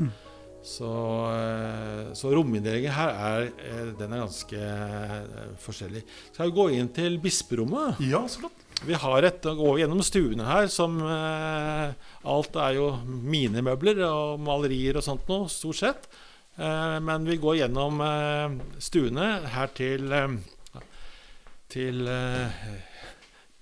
Så, 0.60 0.92
eh, 1.32 2.12
så 2.12 2.34
rominndelingen 2.36 2.92
her 2.92 3.16
er, 3.16 3.94
den 3.96 4.12
er 4.12 4.26
ganske 4.26 5.56
forskjellig. 5.64 6.04
Skal 6.34 6.50
vi 6.50 6.58
gå 6.58 6.68
inn 6.76 6.92
til 6.92 7.16
bisperommet? 7.22 8.02
Ja, 8.12 8.26
så 8.28 8.44
flott. 8.44 8.66
Vi 8.86 8.96
har 8.96 9.26
et 9.28 9.44
å 9.44 9.52
gå 9.58 9.74
gjennom 9.80 10.00
stuene 10.04 10.46
her 10.48 10.70
som 10.72 10.94
eh, 11.04 11.90
Alt 12.32 12.56
er 12.56 12.78
jo 12.78 12.86
mine 13.04 13.60
møbler 13.64 14.00
og 14.06 14.40
malerier 14.40 14.96
og 14.96 15.04
sånt 15.04 15.28
noe, 15.28 15.50
stort 15.52 15.80
sett. 15.82 16.08
Eh, 16.56 16.96
men 17.04 17.28
vi 17.28 17.36
går 17.42 17.58
gjennom 17.60 18.00
eh, 18.04 18.56
stuene 18.80 19.28
her 19.52 19.74
til 19.76 20.08
eh, 20.16 20.32
til 21.70 22.08
eh, 22.10 22.64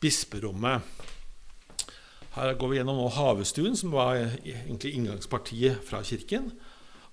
bisperommet. 0.01 0.97
Her 2.39 2.55
går 2.55 2.71
vi 2.71 2.79
gjennom 2.79 3.01
nå 3.03 3.11
havestuen, 3.13 3.77
som 3.77 3.93
var 3.93 4.21
egentlig 4.23 4.95
inngangspartiet 4.95 5.83
fra 5.85 6.01
kirken. 6.07 6.53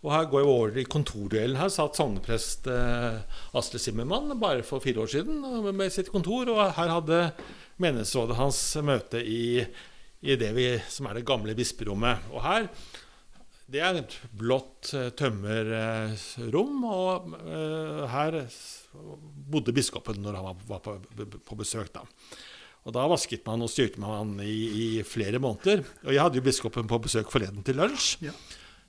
Og 0.05 0.11
her 0.13 0.27
går 0.29 0.43
vi 0.43 0.51
over 0.53 0.77
i 0.77 0.85
kontordelen. 0.85 1.57
Her 1.57 1.71
satt 1.73 1.97
sogneprest 1.97 2.67
eh, 2.69 3.23
Asle 3.57 3.81
Simmermann 3.81 4.35
bare 4.37 4.61
for 4.63 4.83
fire 4.83 5.01
år 5.01 5.09
siden 5.15 5.41
med 5.73 5.93
sitt 5.93 6.11
kontor. 6.13 6.51
Og 6.53 6.75
her 6.77 6.93
hadde 6.93 7.21
menighetsrådet 7.81 8.37
hans 8.39 8.59
møte 8.85 9.21
i, 9.21 9.63
i 10.25 10.37
det 10.39 10.51
vi, 10.55 10.69
som 10.89 11.09
er 11.09 11.19
det 11.19 11.27
gamle 11.27 11.55
bisperommet. 11.57 12.29
Og 12.31 12.43
her 12.45 12.69
det 13.65 13.81
er 13.81 13.97
et 13.97 14.15
blått 14.37 14.91
eh, 14.93 15.07
tømmerrom, 15.17 16.83
og 16.85 17.31
eh, 17.49 18.03
her 18.11 18.37
bodde 19.49 19.73
biskopen 19.73 20.21
når 20.21 20.37
han 20.37 20.59
var, 20.69 20.83
på, 20.85 20.99
på 21.41 21.57
besøk. 21.57 21.89
da. 21.95 22.03
Og 22.85 22.93
Da 22.93 23.07
vasket 23.09 23.45
man 23.47 23.65
og 23.65 23.71
styrte 23.73 24.01
man 24.01 24.37
i, 24.43 24.53
i 24.53 24.87
flere 25.01 25.41
måneder. 25.41 25.81
Og 26.05 26.13
jeg 26.13 26.21
hadde 26.21 26.37
jo 26.37 26.45
biskopen 26.45 26.85
på 26.89 27.01
besøk 27.01 27.33
forleden 27.33 27.65
til 27.65 27.79
lunsj. 27.81 28.27
Ja. 28.27 28.35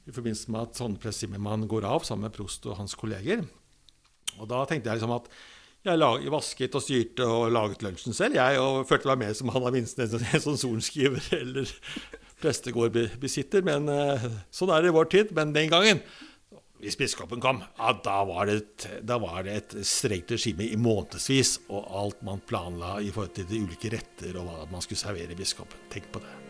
I 0.07 0.12
forbindelse 0.12 0.52
med 0.52 0.69
at 0.69 0.78
sogneprest 0.78 1.25
Zimmermann 1.25 1.64
går 1.66 1.88
av 1.88 2.05
sammen 2.07 2.28
med 2.28 2.37
prost 2.37 2.69
og 2.69 2.76
hans 2.78 2.95
kolleger. 2.95 3.40
Og 4.37 4.45
da 4.50 4.61
tenkte 4.69 4.93
jeg 4.93 5.00
liksom 5.00 5.16
at 5.16 5.33
jeg 5.90 6.00
lag, 6.00 6.28
vasket 6.35 6.76
og 6.76 6.85
styrte 6.85 7.26
og 7.31 7.50
laget 7.55 7.83
lunsjen 7.85 8.16
selv, 8.16 8.38
jeg, 8.38 8.61
og 8.62 8.87
følte 8.88 9.11
meg 9.12 9.25
mer 9.25 9.35
som 9.38 9.50
Hanna 9.55 9.73
Vinsnes, 9.75 10.14
en 10.16 10.45
sånn 10.45 10.61
sorenskriver 10.61 11.26
eller 11.40 11.75
prestegårdbesitter. 12.43 13.66
Men 13.66 13.90
eh, 13.93 14.31
sånn 14.55 14.73
er 14.75 14.85
det 14.85 14.93
i 14.93 14.97
vår 14.97 15.12
tid. 15.12 15.35
Men 15.37 15.55
den 15.57 15.71
gangen, 15.73 16.02
hvis 16.83 16.99
biskopen 17.00 17.43
kom, 17.43 17.62
ja, 17.78 17.93
da 18.05 18.19
var 18.28 18.52
et, 18.52 18.88
da 19.07 19.21
var 19.23 19.47
det 19.47 19.61
et 19.61 19.78
strengt 19.88 20.35
regime 20.37 20.69
i 20.69 20.81
månedsvis. 20.81 21.59
Og 21.71 21.87
alt 22.02 22.26
man 22.26 22.45
planla 22.47 22.99
i 23.00 23.12
forhold 23.12 23.37
til 23.38 23.49
de 23.50 23.62
ulike 23.64 23.93
retter 23.95 24.37
og 24.37 24.50
hva 24.50 24.66
man 24.73 24.85
skulle 24.85 25.00
servere 25.00 25.38
biskopen. 25.38 25.88
Tenk 25.93 26.12
på 26.12 26.25
det. 26.25 26.46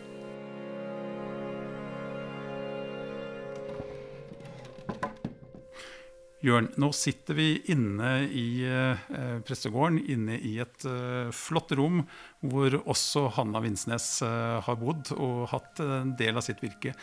Jørn, 6.45 6.67
nå 6.77 6.91
sitter 6.93 7.33
vi 7.33 7.47
inne 7.73 8.11
i 8.29 8.61
eh, 8.69 8.99
prestegården, 9.45 9.97
inne 10.13 10.35
i 10.37 10.59
et 10.61 10.85
eh, 10.85 11.31
flott 11.33 11.73
rom 11.79 12.03
hvor 12.45 12.75
også 12.83 13.23
Hanna 13.39 13.63
Vinsnes 13.63 14.05
eh, 14.21 14.57
har 14.61 14.77
bodd 14.77 15.15
og 15.17 15.47
hatt 15.49 15.81
en 15.81 16.13
del 16.19 16.37
av 16.37 16.45
sitt 16.45 16.61
virke. 16.61 16.93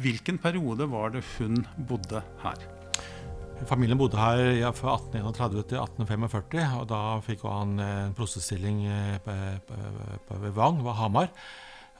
Hvilken 0.00 0.40
periode 0.40 0.88
var 0.88 1.12
det 1.12 1.26
hun 1.36 1.60
bodde 1.90 2.24
her? 2.40 2.64
Familien 3.68 3.98
bodde 4.00 4.16
her 4.16 4.40
ja, 4.56 4.70
fra 4.72 4.94
1831 4.96 5.66
til 5.68 5.80
1845, 5.82 6.78
og 6.80 6.86
da 6.88 7.00
fikk 7.24 7.44
han 7.44 7.74
en 7.84 8.14
prostestilling 8.16 8.86
eh, 8.88 9.18
ved 9.26 10.54
Vang, 10.56 10.80
ved 10.86 10.96
Hamar, 10.96 11.28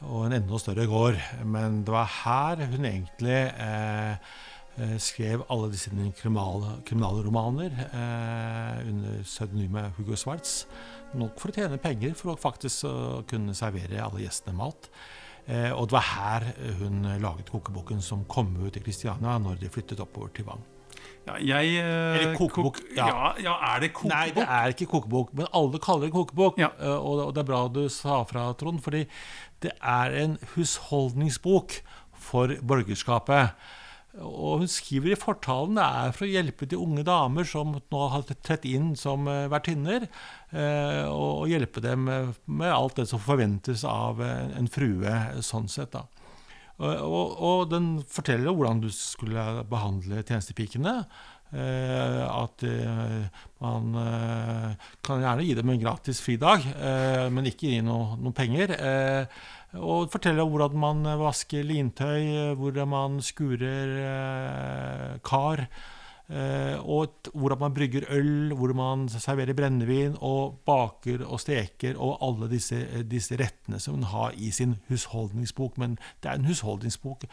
og 0.08 0.24
en 0.24 0.38
enda 0.38 0.60
større 0.60 0.88
gård. 0.88 1.20
Men 1.44 1.82
det 1.84 1.92
var 1.92 2.08
her 2.22 2.64
hun 2.72 2.88
egentlig 2.88 3.36
eh, 3.52 4.16
eh, 4.16 4.48
skrev 5.02 5.42
alle 5.50 5.70
disse 5.72 5.90
kriminale, 6.20 6.76
kriminalromaner 6.88 7.70
eh, 7.90 8.88
under 8.88 9.22
pseudonymet 9.26 9.92
Hugo 9.98 10.16
Schwartz. 10.16 10.66
Nok 11.14 11.40
for 11.42 11.50
å 11.50 11.56
tjene 11.56 11.78
penger, 11.82 12.14
for 12.14 12.32
å 12.32 12.38
faktisk 12.38 12.86
kunne 13.30 13.54
servere 13.58 13.98
alle 14.04 14.22
gjestene 14.24 14.54
mat. 14.56 14.88
Eh, 15.50 15.70
og 15.74 15.88
det 15.90 15.96
var 15.96 16.06
her 16.14 16.44
hun 16.78 17.02
laget 17.20 17.48
kokeboken 17.50 18.00
som 18.04 18.22
kom 18.30 18.52
ut 18.62 18.76
i 18.78 18.82
Kristiania 18.84 19.38
når 19.42 19.58
de 19.64 19.70
flyttet 19.72 20.00
oppover 20.04 20.30
til 20.36 20.46
Vang. 20.46 20.62
Ja, 21.26 21.34
jeg 21.40 21.74
eh, 21.80 22.16
Eller 22.20 22.36
kokebok, 22.38 22.78
kok- 22.78 22.94
ja. 22.96 23.06
ja. 23.10 23.32
ja, 23.44 23.54
er 23.74 23.82
det 23.84 23.90
kokebok? 23.96 24.14
Nei, 24.14 24.30
det 24.36 24.46
er 24.46 24.72
ikke 24.74 24.88
kokebok, 24.94 25.34
men 25.36 25.48
alle 25.56 25.80
kaller 25.82 26.06
det 26.08 26.14
kokebok. 26.14 26.60
Ja. 26.62 26.70
Eh, 26.78 26.96
Og, 26.96 27.24
og 27.26 27.34
det 27.36 27.42
er 27.42 27.48
bra 27.50 27.60
du 27.72 27.82
sa 27.92 28.22
fra, 28.28 28.46
Trond, 28.60 28.80
fordi 28.84 29.02
det 29.64 29.74
er 29.82 30.16
en 30.22 30.38
husholdningsbok 30.54 31.80
for 32.30 32.54
borgerskapet. 32.62 33.56
Og 34.18 34.64
hun 34.64 34.70
skriver 34.70 35.12
i 35.12 35.18
fortalen 35.18 35.76
det 35.78 35.84
er 35.86 36.14
for 36.16 36.26
å 36.26 36.30
hjelpe 36.32 36.66
de 36.66 36.78
unge 36.80 37.04
damer 37.06 37.46
som 37.46 37.76
nå 37.78 38.00
har 38.10 38.24
trett 38.32 38.66
inn 38.66 38.92
som 38.98 39.28
eh, 39.30 39.46
vertinner, 39.52 40.08
eh, 40.50 41.04
og, 41.06 41.46
hjelpe 41.50 41.82
dem 41.84 42.08
med, 42.08 42.32
med 42.50 42.74
alt 42.74 42.98
det 42.98 43.06
som 43.10 43.22
forventes 43.22 43.84
av 43.86 44.18
en, 44.24 44.70
frue, 44.70 45.14
sånn 45.46 45.70
sett. 45.70 45.94
da. 45.94 46.06
Og, 46.80 47.34
og 47.44 47.66
den 47.70 47.90
forteller 48.08 48.56
hvordan 48.56 48.80
du 48.82 48.88
skulle 48.94 49.62
behandle 49.68 50.24
tjenestepikene. 50.24 51.02
Eh, 51.50 52.22
at 52.30 52.62
eh, 52.62 53.22
man 53.58 53.94
eh, 53.98 54.74
kan 55.02 55.18
gjerne 55.18 55.42
gi 55.42 55.56
dem 55.58 55.72
en 55.72 55.80
gratis 55.82 56.20
fridag, 56.22 56.62
men 57.34 57.48
ikke 57.50 57.72
gi 57.72 57.80
noen 57.84 58.20
noe 58.22 58.34
penger. 58.36 58.76
Og 59.80 60.10
forteller 60.10 60.46
hvordan 60.46 60.78
man 60.82 61.02
vasker 61.20 61.66
lintøy, 61.66 62.54
hvordan 62.58 62.90
man 62.90 63.18
skurer 63.22 65.18
kar. 65.26 65.66
Eh, 66.30 66.78
og 66.86 67.26
hvordan 67.34 67.58
man 67.58 67.72
brygger 67.74 68.04
øl, 68.14 68.52
hvor 68.54 68.70
man 68.78 69.08
serverer 69.10 69.54
brennevin 69.56 70.12
og 70.22 70.60
baker 70.66 71.24
og 71.26 71.40
steker 71.42 71.96
og 71.98 72.20
alle 72.22 72.46
disse, 72.52 72.76
eh, 72.86 73.02
disse 73.02 73.34
rettene 73.34 73.80
som 73.82 73.96
hun 73.98 74.06
har 74.06 74.36
i 74.38 74.52
sin 74.54 74.76
husholdningsbok. 74.88 75.78
Men 75.78 75.98
det 76.22 76.30
er 76.30 76.38
en 76.38 76.46
husholdningsbok. 76.46 77.26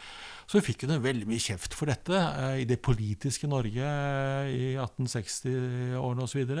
Så 0.50 0.62
fikk 0.66 0.82
hun 0.88 1.02
veldig 1.04 1.28
mye 1.30 1.38
kjeft 1.38 1.78
for 1.78 1.86
dette 1.86 2.18
eh, 2.18 2.64
i 2.64 2.66
det 2.66 2.80
politiske 2.82 3.46
Norge 3.46 3.92
i 4.50 4.74
1860-årene 4.74 6.26
osv. 6.26 6.58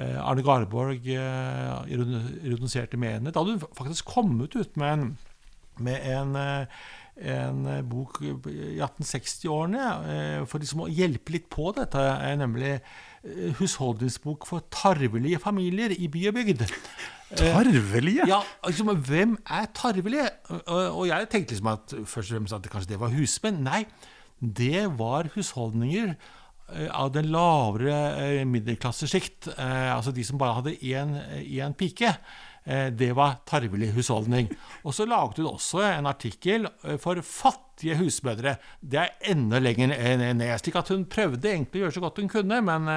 Arne 0.00 0.42
Garborg 0.46 1.02
ironi- 1.04 2.96
med 2.96 3.12
henne. 3.12 3.32
Da 3.34 3.42
hadde 3.42 3.58
hun 3.58 3.76
faktisk 3.76 4.06
kommet 4.06 4.54
ut 4.56 4.76
med 4.78 4.92
en, 4.92 5.18
med 5.82 6.06
en 6.06 6.36
en 7.20 7.66
eh, 7.68 7.80
bok 7.86 8.20
i 8.24 8.32
1860-årene 8.80 9.86
eh, 10.12 10.42
for 10.48 10.62
liksom 10.62 10.84
å 10.86 10.90
hjelpe 10.90 11.34
litt 11.34 11.48
på 11.52 11.70
dette, 11.76 12.00
er 12.00 12.38
nemlig 12.40 12.72
eh, 12.78 13.50
husholdningsbok 13.60 14.48
for 14.48 14.64
tarvelige 14.72 15.40
familier 15.42 15.94
i 15.94 16.08
by 16.12 16.26
og 16.30 16.38
bygd. 16.38 16.64
Tarvelige? 17.36 18.26
Ja, 18.26 18.40
liksom, 18.66 18.90
hvem 19.06 19.36
er 19.46 19.68
tarvelige? 19.76 20.26
Og, 20.66 21.04
jeg 21.06 21.28
tenkte 21.30 21.54
liksom 21.54 21.70
at 21.70 21.94
først 21.94 22.32
og 22.32 22.38
fremst 22.38 22.56
at 22.56 22.64
det 22.64 22.72
kanskje 22.72 22.94
det 22.94 23.02
var 23.02 23.14
husmenn. 23.14 23.62
Nei, 23.66 23.84
det 24.40 24.88
var 24.98 25.30
husholdninger 25.36 26.16
av 26.90 27.10
den 27.14 27.30
lavere 27.32 27.96
eh, 28.20 28.44
middelklassesjikt. 28.48 29.50
Eh, 29.56 29.90
altså 29.94 30.12
de 30.14 30.24
som 30.26 30.38
bare 30.40 30.58
hadde 30.60 30.76
én 30.80 31.76
pike. 31.78 32.12
Eh, 32.64 32.86
det 32.92 33.12
var 33.16 33.40
tarvelig 33.48 33.92
husholdning. 33.96 34.50
Og 34.84 34.94
så 34.94 35.06
laget 35.08 35.40
hun 35.40 35.50
også 35.52 35.82
en 35.86 36.10
artikkel 36.10 36.68
eh, 36.68 36.98
for 37.00 37.20
fattige 37.26 37.96
husmødre. 38.00 38.56
Det 38.80 39.00
er 39.02 39.32
enda 39.32 39.60
lenger 39.62 39.94
ned. 40.34 40.46
Slik 40.60 40.78
at 40.80 40.92
hun 40.92 41.08
prøvde 41.10 41.52
egentlig 41.52 41.80
å 41.80 41.86
gjøre 41.86 41.98
så 41.98 42.04
godt 42.04 42.22
hun 42.22 42.32
kunne, 42.32 42.60
men 42.64 42.88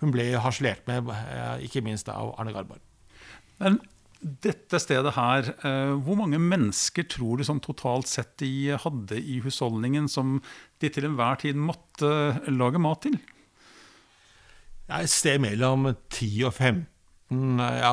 hun 0.00 0.14
ble 0.14 0.30
harselert 0.38 0.86
med, 0.86 1.10
ikke 1.66 1.82
minst 1.82 2.10
av 2.12 2.36
Arne 2.38 2.54
Garborg. 2.54 2.82
Men 3.58 3.80
dette 4.18 4.80
stedet 4.82 5.12
her, 5.14 5.48
hvor 6.02 6.18
mange 6.18 6.40
mennesker 6.42 7.06
tror 7.06 7.38
du 7.38 7.44
som 7.46 7.60
totalt 7.62 8.10
sett 8.10 8.32
de 8.42 8.74
hadde 8.74 9.18
i 9.18 9.38
husholdningen 9.44 10.08
som 10.10 10.40
de 10.82 10.90
til 10.90 11.06
enhver 11.06 11.38
tid 11.44 11.60
måtte 11.60 12.10
lage 12.50 12.82
mat 12.82 13.04
til? 13.06 13.18
Et 14.88 15.10
sted 15.12 15.36
mellom 15.42 15.90
10 16.08 16.28
og 16.48 16.54
15. 16.54 16.86
Ja, 17.60 17.90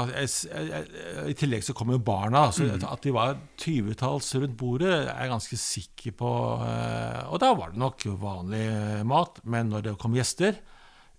I 1.28 1.34
tillegg 1.36 1.66
så 1.68 1.76
kom 1.76 1.92
jo 1.92 2.00
barna. 2.00 2.48
Så 2.56 2.70
mm. 2.70 2.86
At 2.88 3.04
de 3.04 3.12
var 3.16 3.36
tyvetalls 3.60 4.32
rundt 4.38 4.56
bordet, 4.60 4.94
er 4.94 5.26
jeg 5.26 5.34
ganske 5.34 5.60
sikker 5.60 6.16
på. 6.16 6.32
Eh, 6.64 7.20
og 7.28 7.42
da 7.44 7.52
var 7.58 7.74
det 7.74 7.82
nok 7.82 8.08
vanlig 8.22 8.64
mat. 9.08 9.44
Men 9.44 9.74
når 9.74 9.90
det 9.90 9.98
kom 10.00 10.16
gjester, 10.16 10.56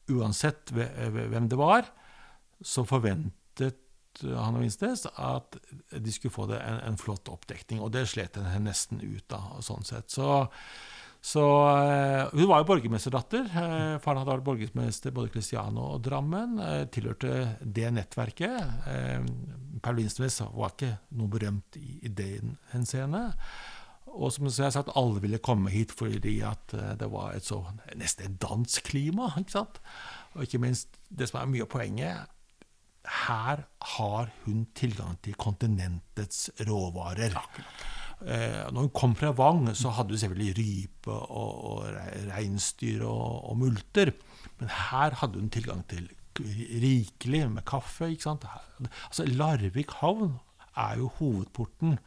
uansett 0.08 0.72
hvem 0.72 1.50
det 1.50 1.60
var, 1.60 1.90
så 2.64 2.86
forventet 2.88 3.82
han 4.24 4.56
og 4.58 4.66
at 5.26 5.58
de 5.90 6.12
skulle 6.14 6.34
få 6.34 6.46
det 6.50 6.60
en, 6.62 6.80
en 6.88 7.00
flott 7.00 7.28
oppdekning. 7.32 7.82
Og 7.84 7.92
det 7.94 8.06
slet 8.10 8.38
en 8.40 8.48
nesten 8.64 9.02
ut 9.02 9.36
av, 9.36 9.58
sånn 9.66 9.86
sett. 9.86 10.12
Så 10.12 10.46
så 11.26 11.42
uh, 11.42 12.28
Hun 12.36 12.46
var 12.46 12.60
jo 12.62 12.68
borgermesterdatter. 12.68 13.48
Uh, 13.50 13.96
faren 14.02 14.20
hadde 14.20 14.30
vært 14.30 14.46
borgermester 14.46 15.14
både 15.14 15.32
Kristiano 15.34 15.88
og 15.96 16.04
Drammen. 16.06 16.60
Tilhørte 16.94 17.56
det 17.60 17.88
nettverket. 17.96 18.84
Per 19.82 19.96
Lindstves 19.96 20.38
var 20.44 20.74
ikke 20.74 20.92
noe 21.18 21.32
berømt 21.32 21.80
i, 21.80 21.98
i 22.06 22.12
den 22.14 22.54
henseende. 22.70 23.32
Og 24.06 24.30
som 24.32 24.46
jeg 24.46 24.68
har 24.68 24.72
sagt, 24.72 24.94
alle 24.96 25.20
ville 25.20 25.42
komme 25.42 25.72
hit 25.72 25.90
fordi 25.92 26.38
at 26.46 26.72
det 27.00 27.08
var 27.12 27.34
et 27.34 27.44
så 27.44 27.58
nesten 27.98 28.38
dansk 28.40 28.86
klima. 28.92 29.32
ikke 29.40 29.58
sant? 29.58 29.82
Og 30.36 30.46
ikke 30.46 30.62
minst 30.62 30.94
det 31.10 31.28
som 31.28 31.42
er 31.42 31.50
mye 31.50 31.66
av 31.66 31.72
poenget 31.74 32.35
her 33.06 33.62
har 33.96 34.32
hun 34.44 34.66
tilgang 34.76 35.16
til 35.22 35.36
kontinentets 35.40 36.50
råvarer. 36.66 37.36
Akkurat. 37.38 37.86
Eh, 38.24 38.64
når 38.72 38.86
hun 38.86 38.94
kom 38.96 39.14
fra 39.16 39.32
Vang, 39.36 39.68
så 39.76 39.92
hadde 39.92 40.14
hun 40.14 40.20
selvfølgelig 40.22 40.54
rype 40.56 41.12
og, 41.12 41.64
og 41.70 42.30
reinsdyr 42.30 43.04
og, 43.04 43.50
og, 43.50 43.58
multer. 43.60 44.12
Men 44.60 44.72
her 44.72 45.18
hadde 45.20 45.40
hun 45.40 45.50
tilgang 45.52 45.84
til 45.90 46.08
rikelig 46.36 47.44
med 47.50 47.64
kaffe. 47.68 48.08
Altså, 48.08 49.26
Larvik 49.26 49.92
havn 50.00 50.38
er 50.76 50.96
jo 51.00 51.10
hovedporten 51.18 51.98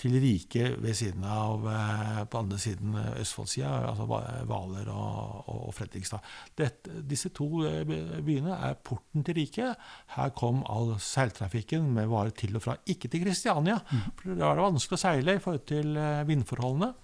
til 0.00 0.16
riket 0.22 0.78
ved 0.80 0.96
siden 0.96 1.24
av 1.28 1.66
eh, 1.68 2.20
på 2.30 2.40
andre 2.40 2.58
siden 2.60 2.96
eh, 2.96 3.20
Østfoldsida, 3.22 3.70
altså 3.90 4.06
Hvaler 4.48 4.90
og, 4.94 5.48
og, 5.52 5.70
Fredrikstad. 5.76 6.24
Dette, 6.58 7.02
disse 7.06 7.32
to 7.36 7.64
eh, 7.68 7.82
byene 7.86 8.56
er 8.56 8.78
porten 8.80 9.26
til 9.26 9.36
riket. 9.42 9.88
Her 10.16 10.32
kom 10.36 10.64
all 10.68 10.94
seiltrafikken 11.04 11.90
med 11.96 12.10
varer 12.12 12.34
til 12.36 12.56
og 12.56 12.64
fra. 12.64 12.78
Ikke 12.88 13.12
til 13.12 13.24
Kristiania, 13.26 13.80
mm. 13.80 14.06
for 14.16 14.32
det 14.32 14.46
var 14.46 14.64
vanskelig 14.64 14.98
å 14.98 15.04
seile 15.04 15.36
i 15.36 15.42
forhold 15.42 15.68
til 15.68 16.00
vindforholdene. 16.28 16.94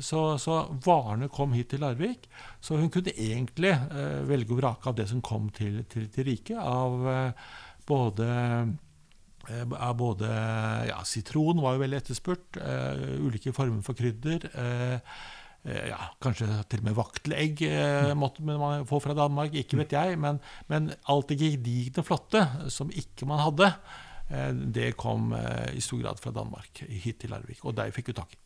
Så, 0.00 0.38
så, 0.38 0.62
varene 0.84 1.28
kom 1.28 1.52
hit 1.52 1.70
til 1.74 1.82
Larvik. 1.84 2.28
Så 2.60 2.78
hun 2.80 2.90
kunne 2.92 3.12
egentlig 3.12 3.72
eh, 3.74 4.20
velge 4.28 4.54
og 4.54 4.62
vrake 4.62 4.88
av 4.88 4.96
det 4.96 5.08
som 5.10 5.20
kom 5.24 5.50
til, 5.54 5.82
til, 5.90 6.08
til 6.12 6.28
riket, 6.30 6.56
av 6.60 7.08
eh, 7.10 7.50
både 7.88 8.28
eh, 9.48 9.92
både 9.96 10.30
ja, 10.90 11.00
Sitron 11.06 11.62
var 11.62 11.76
jo 11.76 11.84
veldig 11.84 12.00
etterspurt. 12.00 12.58
Uh, 12.60 13.20
ulike 13.26 13.54
former 13.56 13.84
for 13.86 13.98
krydder. 13.98 14.46
Uh, 14.54 14.98
ja, 15.64 15.98
kanskje 16.24 16.48
til 16.72 16.80
og 16.80 16.86
med 16.86 16.96
vaktelegg 16.96 17.64
uh, 17.68 18.12
måtte 18.16 18.44
man 18.46 18.86
få 18.88 19.00
fra 19.04 19.16
Danmark. 19.16 19.56
Ikke 19.56 19.80
vet 19.80 19.96
jeg. 19.96 20.20
Men, 20.20 20.42
men 20.72 20.92
alt 21.10 21.32
det 21.32 21.40
gedigne 21.40 22.04
flotte 22.06 22.44
som 22.72 22.92
ikke 22.92 23.28
man 23.28 23.44
hadde, 23.46 23.72
det 24.70 24.92
kom 24.94 25.32
i 25.74 25.80
stor 25.82 26.04
grad 26.04 26.20
fra 26.22 26.30
Danmark 26.30 26.84
hit 26.86 27.18
til 27.24 27.32
Larvik. 27.34 27.64
Og 27.66 27.74
der 27.74 27.90
fikk 27.90 28.12
vi 28.12 28.20
tak 28.20 28.36
i. 28.36 28.38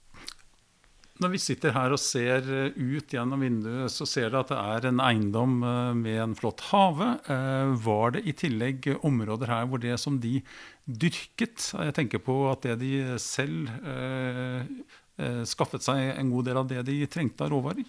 Når 1.22 1.30
vi 1.30 1.38
sitter 1.38 1.70
her 1.76 1.92
og 1.94 2.00
ser 2.02 2.48
eh, 2.50 2.74
ut 2.74 3.12
gjennom 3.14 3.44
vinduet, 3.44 3.92
så 3.94 4.06
ser 4.08 4.32
du 4.32 4.38
at 4.40 4.48
det 4.50 4.58
er 4.58 4.88
en 4.88 5.02
eiendom 5.02 5.60
eh, 5.62 5.92
med 5.94 6.18
en 6.24 6.34
flott 6.34 6.64
hage. 6.72 7.06
Eh, 7.30 7.74
var 7.84 8.16
det 8.16 8.24
i 8.26 8.34
tillegg 8.34 8.88
områder 8.96 9.52
her 9.52 9.68
hvor 9.70 9.82
det 9.82 9.94
som 10.02 10.18
de 10.18 10.40
dyrket 10.84 11.70
Jeg 11.78 11.94
tenker 11.96 12.20
på 12.20 12.34
at 12.50 12.66
det 12.66 12.74
de 12.82 13.16
selv 13.22 13.70
skaffet 15.48 15.80
seg 15.86 16.10
en 16.10 16.28
god 16.28 16.48
del 16.50 16.58
av 16.60 16.66
det 16.68 16.82
de 16.84 16.96
trengte 17.08 17.46
av 17.46 17.54
råvarer? 17.54 17.86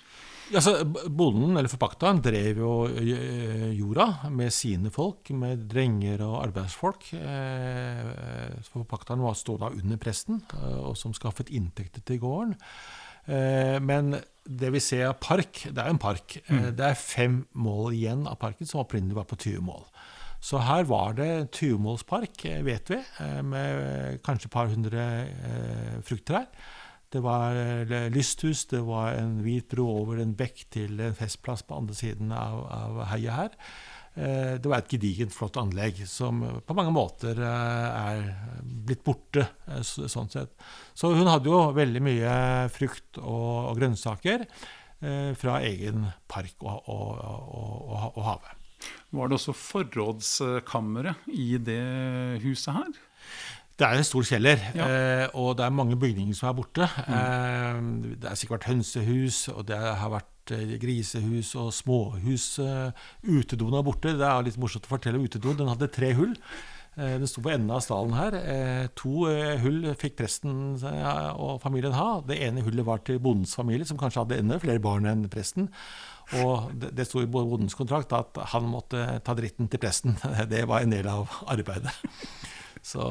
Ja, 0.53 0.61
bonden, 1.09 1.57
eller 1.57 1.67
forpakteren, 1.67 2.21
drev 2.23 2.61
jo 2.61 2.73
jorda 3.73 4.29
med 4.31 4.53
sine 4.53 4.91
folk, 4.93 5.33
med 5.33 5.65
drenger 5.67 6.21
og 6.23 6.37
arbeidsfolk. 6.43 7.09
Forpakteren 8.69 9.25
var 9.25 9.35
stående 9.35 9.73
under 9.81 9.99
presten, 9.99 10.39
og 10.85 10.93
som 11.01 11.17
skaffet 11.17 11.49
inntekter 11.49 12.05
til 12.05 12.21
gården. 12.21 12.53
Eh, 13.25 13.77
men 13.81 14.15
det 14.45 14.69
vi 14.75 14.81
ser 14.83 15.09
av 15.09 15.17
park, 15.21 15.63
det 15.71 15.81
er 15.81 15.91
en 15.91 16.01
park. 16.01 16.37
Eh, 16.43 16.53
mm. 16.53 16.69
Det 16.77 16.87
er 16.87 16.99
fem 16.99 17.41
mål 17.57 17.95
igjen 17.97 18.25
av 18.29 18.37
parken 18.41 18.69
som 18.69 18.83
opprinnelig 18.83 19.17
var 19.17 19.27
på 19.29 19.39
20 19.39 19.65
mål. 19.65 19.83
Så 20.45 20.59
her 20.61 20.85
var 20.85 21.15
det 21.17 21.49
20-målspark, 21.57 22.45
eh, 22.45 22.61
vet 22.65 22.91
vi, 22.93 22.99
med 23.49 24.21
kanskje 24.25 24.49
et 24.51 24.53
par 24.53 24.69
hundre 24.69 25.05
frukttrær. 26.05 26.45
Det 27.15 27.21
var 27.23 27.55
lysthus, 28.11 28.65
det 28.67 28.81
var 28.83 29.15
en 29.15 29.39
hvit 29.45 29.69
bro 29.71 29.85
over 30.01 30.19
en 30.19 30.35
bekk 30.35 30.65
til 30.73 30.99
en 30.99 31.15
festplass 31.15 31.63
på 31.63 31.77
andre 31.77 31.95
siden 31.95 32.33
av, 32.35 32.65
av 32.67 33.03
heiet 33.13 33.37
her. 33.37 33.55
Eh, 34.15 34.55
det 34.61 34.69
var 34.71 34.79
et 34.79 34.93
gedigent, 34.95 35.33
flott 35.35 35.57
anlegg 35.59 35.99
som 36.07 36.39
på 36.63 36.75
mange 36.77 36.93
måter 36.95 37.35
eh, 37.35 37.87
er 37.99 38.63
blitt 38.63 39.03
borte. 39.03 39.43
Eh, 39.67 39.83
sånn 39.83 40.31
sett. 40.31 40.55
Så 40.95 41.11
hun 41.15 41.27
hadde 41.27 41.51
jo 41.51 41.59
veldig 41.75 42.03
mye 42.03 42.35
frukt 42.73 43.19
og, 43.19 43.71
og 43.71 43.79
grønnsaker 43.81 44.47
fra 45.37 45.57
egen 45.67 46.05
park 46.31 46.63
og, 46.63 46.87
og, 46.89 48.05
og, 48.15 48.21
hage. 48.25 48.53
Var 49.13 49.27
det 49.29 49.35
også 49.35 49.53
forrådskammeret 49.59 51.27
i 51.35 51.59
det 51.61 51.83
huset 52.41 52.73
her? 52.73 52.95
Det 53.75 53.83
er 53.83 53.97
en 53.99 54.07
stor 54.07 54.23
kjeller, 54.23 54.61
ja. 54.71 54.85
og 55.35 55.57
det 55.59 55.65
er 55.65 55.73
mange 55.75 55.97
bygninger 55.99 56.37
som 56.37 56.47
er 56.47 56.53
borte. 56.55 56.85
Mm. 57.09 58.15
det 58.21 58.29
har 58.29 58.37
sikkert 58.39 58.61
vært 58.61 58.69
hønsehus, 58.69 59.39
og 59.51 59.65
det 59.67 59.75
har 59.75 60.13
vært 60.13 60.29
Eh, 60.53 60.77
grisehus 60.77 61.55
og 61.57 61.73
småhus. 61.73 62.59
Eh, 62.59 62.91
utedoen 63.25 63.73
er 63.79 63.83
borte. 63.85 64.13
Det 64.13 64.25
er 64.25 64.45
litt 64.45 64.59
morsomt 64.61 64.85
å 64.85 64.93
fortelle 64.93 65.17
om 65.17 65.25
utedoen. 65.25 65.57
Den 65.57 65.71
hadde 65.71 65.89
tre 65.89 66.11
hull. 66.13 66.35
Eh, 66.95 67.17
den 67.17 67.25
sto 67.27 67.41
på 67.41 67.49
enden 67.49 67.73
av 67.73 67.81
stallen 67.81 68.13
her. 68.13 68.37
To 69.01 69.25
hull 69.63 69.89
fikk 69.97 70.17
presten 70.21 70.77
og 70.85 71.61
familien 71.63 71.97
ha. 71.97 72.21
Det 72.21 72.37
ene 72.45 72.61
hullet 72.61 72.85
var 72.85 73.01
til 73.03 73.19
bondens 73.19 73.55
familie, 73.55 73.85
som 73.85 73.97
kanskje 73.97 74.21
hadde 74.21 74.39
enda 74.39 74.59
flere 74.61 74.79
barn 74.79 75.09
enn 75.09 75.25
presten. 75.29 75.69
Og 76.41 76.71
det 76.77 77.07
sto 77.07 77.21
i 77.21 77.29
bondens 77.29 77.75
kontrakt 77.75 78.13
at 78.13 78.37
han 78.53 78.69
måtte 78.69 79.19
ta 79.25 79.33
dritten 79.33 79.67
til 79.67 79.81
presten. 79.81 80.15
Det 80.53 80.65
var 80.69 80.81
en 80.81 80.93
del 80.93 81.09
av 81.09 81.41
arbeidet. 81.47 81.93
Så 82.85 83.01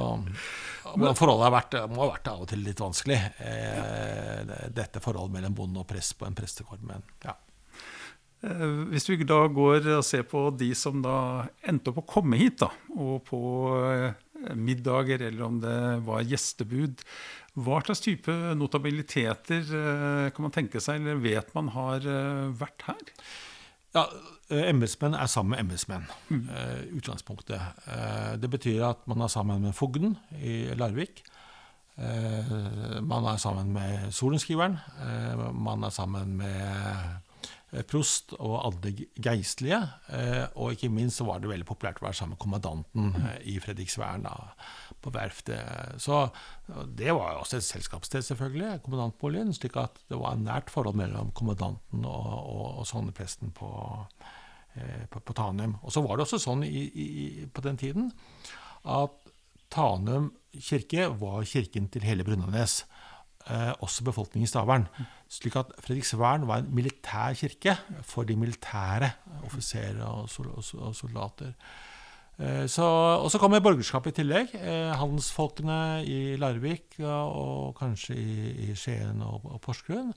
forholdet 1.19 1.47
har 1.49 1.55
vært, 1.57 1.79
må 1.91 2.05
ha 2.05 2.13
vært 2.13 2.29
av 2.31 2.45
og 2.45 2.51
til 2.51 2.63
litt 2.63 2.83
vanskelig. 2.83 3.19
Eh, 3.43 4.53
dette 4.71 5.03
forholdet 5.03 5.41
mellom 5.41 5.57
bonde 5.59 5.83
og 5.83 5.89
prest 5.91 6.15
på 6.21 6.29
en 6.29 6.37
prestegård. 6.39 6.85
Men 6.87 7.03
ja. 7.25 7.35
Eh, 8.45 8.67
hvis 8.93 9.09
vi 9.09 9.19
da 9.27 9.45
går 9.49 9.89
og 9.99 10.05
ser 10.07 10.27
på 10.29 10.47
de 10.59 10.71
som 10.79 11.01
da 11.05 11.47
endte 11.67 11.93
opp 11.93 12.03
å 12.03 12.11
komme 12.17 12.39
hit, 12.41 12.61
da, 12.63 12.71
og 12.95 13.25
på 13.29 13.41
eh, 13.89 14.53
middager, 14.59 15.25
eller 15.29 15.47
om 15.47 15.59
det 15.63 15.79
var 16.07 16.27
gjestebud, 16.29 17.05
hva 17.65 17.81
slags 17.87 18.03
type 18.05 18.35
notabiliteter 18.59 19.63
eh, 19.63 20.29
kan 20.35 20.47
man 20.47 20.55
tenke 20.55 20.83
seg, 20.83 21.01
eller 21.01 21.23
vet 21.23 21.55
man 21.57 21.71
har 21.75 22.07
vært 22.59 22.89
her? 22.91 23.03
Ja, 23.95 24.05
eh, 24.51 24.69
Embetsmenn 24.71 25.15
er 25.15 25.31
sammen 25.31 25.55
med 25.55 25.65
embetsmenn. 25.65 26.09
Mm. 26.29 26.49
Utgangspunktet. 26.99 27.61
Uh, 27.87 28.35
det 28.41 28.51
betyr 28.51 28.83
at 28.89 29.07
man 29.07 29.23
er 29.23 29.33
sammen 29.33 29.63
med 29.63 29.73
fogden 29.73 30.19
i 30.43 30.75
Larvik. 30.75 31.25
Man 31.97 33.25
er 33.31 33.37
sammen 33.39 33.69
med 33.73 34.11
sorenskriveren. 34.11 34.79
man 35.55 35.85
er 35.85 35.93
sammen 35.95 36.37
med 36.37 36.57
prost 37.91 38.35
og 38.39 38.55
alle 38.61 38.93
geistlige. 39.19 39.81
og 40.55 40.73
ikke 40.73 40.91
minst 40.93 41.19
så 41.19 41.27
var 41.27 41.41
det 41.43 41.51
veldig 41.51 41.67
populært 41.67 41.99
å 42.03 42.07
være 42.07 42.19
sammen 42.19 42.37
med 42.37 42.43
kommandanten 42.45 43.15
i 43.51 43.57
Fredriksvern 43.63 44.29
på 45.05 45.13
verftet. 45.15 45.99
Så 46.03 46.29
det 46.97 47.13
var 47.13 47.41
også 47.41 47.59
et 47.59 47.67
selskapssted, 47.67 48.25
selvfølgelig, 48.25 48.81
kommandantboligen. 48.85 49.53
slik 49.55 49.77
at 49.81 50.01
det 50.09 50.19
var 50.21 50.35
et 50.35 50.45
nært 50.45 50.73
forhold 50.73 50.97
mellom 50.99 51.33
kommandanten 51.37 52.07
og, 52.09 52.31
og, 52.41 52.67
og 52.81 52.87
sognepresten 52.89 53.53
på, 53.57 53.71
eh, 54.77 55.05
på, 55.11 55.21
på, 55.21 55.37
Tanum. 55.37 55.77
Og 55.83 55.93
så 55.93 56.05
var 56.05 56.17
det 56.17 56.27
også 56.27 56.41
sånn 56.43 56.65
i, 56.67 56.87
i, 56.89 57.19
på 57.53 57.65
den 57.65 57.81
tiden 57.81 58.11
at 58.85 59.21
Tanum 59.75 60.33
kirke 60.55 61.09
var 61.19 61.45
kirken 61.49 61.89
til 61.91 62.05
hele 62.07 62.25
Brundanes. 62.27 62.85
Eh, 63.51 63.73
også 63.85 64.05
befolkningen 64.07 64.47
i 64.47 64.51
Stavern. 64.51 64.87
Slik 65.31 65.57
at 65.61 65.73
Fredriksvern 65.83 66.47
var 66.49 66.63
en 66.63 66.71
militær 66.75 67.35
kirke 67.39 67.77
for 68.03 68.29
de 68.29 68.37
militære 68.39 69.11
offiserer 69.45 70.03
og, 70.07 70.29
sol 70.31 70.53
og 70.55 70.95
soldater. 70.97 71.55
Eh, 72.39 72.65
så, 72.71 72.87
og 73.23 73.31
så 73.31 73.39
kommer 73.39 73.63
borgerskapet 73.65 74.15
i 74.15 74.23
tillegg. 74.23 74.55
Eh, 74.59 74.93
handelsfolkene 74.99 75.79
i 76.07 76.37
Larvik 76.41 76.99
og, 77.01 77.75
kanskje 77.79 78.19
i, 78.19 78.73
Skien 78.79 79.23
og, 79.23 79.45
og 79.45 79.61
Porsgrunn. 79.65 80.15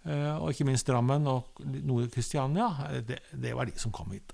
Og 0.00 0.54
ikke 0.54 0.64
minst 0.64 0.88
Drammen 0.88 1.26
og 1.28 1.58
Nord-Kristiania. 1.60 2.70
Det, 3.04 3.18
det 3.36 3.52
var 3.52 3.68
de 3.68 3.74
som 3.76 3.92
kom 3.92 4.14
hit. 4.14 4.32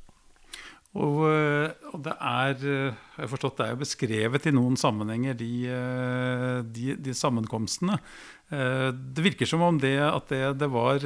Og, 0.97 1.19
eh, 1.29 1.75
og, 1.93 1.99
det 2.07 2.15
er 2.15 2.63
eh, 2.63 2.95
jeg 3.17 3.25
har 3.25 3.31
forstått, 3.33 3.59
det 3.59 3.67
er 3.67 3.75
jo 3.75 3.83
beskrevet 3.83 4.49
i 4.49 4.55
noen 4.55 4.79
sammenhenger, 4.81 5.37
de, 5.37 5.51
eh, 5.69 6.61
de, 6.65 6.95
de 7.01 7.17
sammenkomstene. 7.17 8.01
Det 8.47 9.23
virker 9.25 9.49
som 9.51 9.65
om 9.67 9.79
det, 9.83 9.97
at 9.99 10.29
det, 10.31 10.39
det, 10.61 10.69
var 10.71 11.03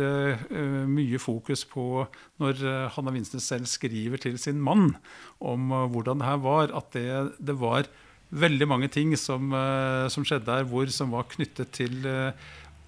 mye 0.85 1.17
fokus 1.17 1.63
på, 1.65 2.03
når 2.37 2.59
Hanna 2.93 3.15
Vinsnes 3.15 3.47
selv 3.49 3.65
skriver 3.65 4.21
til 4.21 4.37
sin 4.37 4.59
mann 4.61 4.91
om 5.41 5.73
hvordan 5.89 6.21
det 6.21 6.29
her 6.29 6.43
var, 6.45 6.75
at 6.77 6.93
det, 6.93 7.07
det 7.41 7.57
var 7.57 7.89
veldig 8.29 8.69
mange 8.69 8.91
ting 8.93 9.17
som, 9.17 9.57
som, 10.13 10.27
skjedde 10.29 10.53
her, 10.53 10.69
hvor, 10.69 10.93
som 10.93 11.17
var 11.17 11.31
knyttet 11.33 11.73
til 11.79 12.05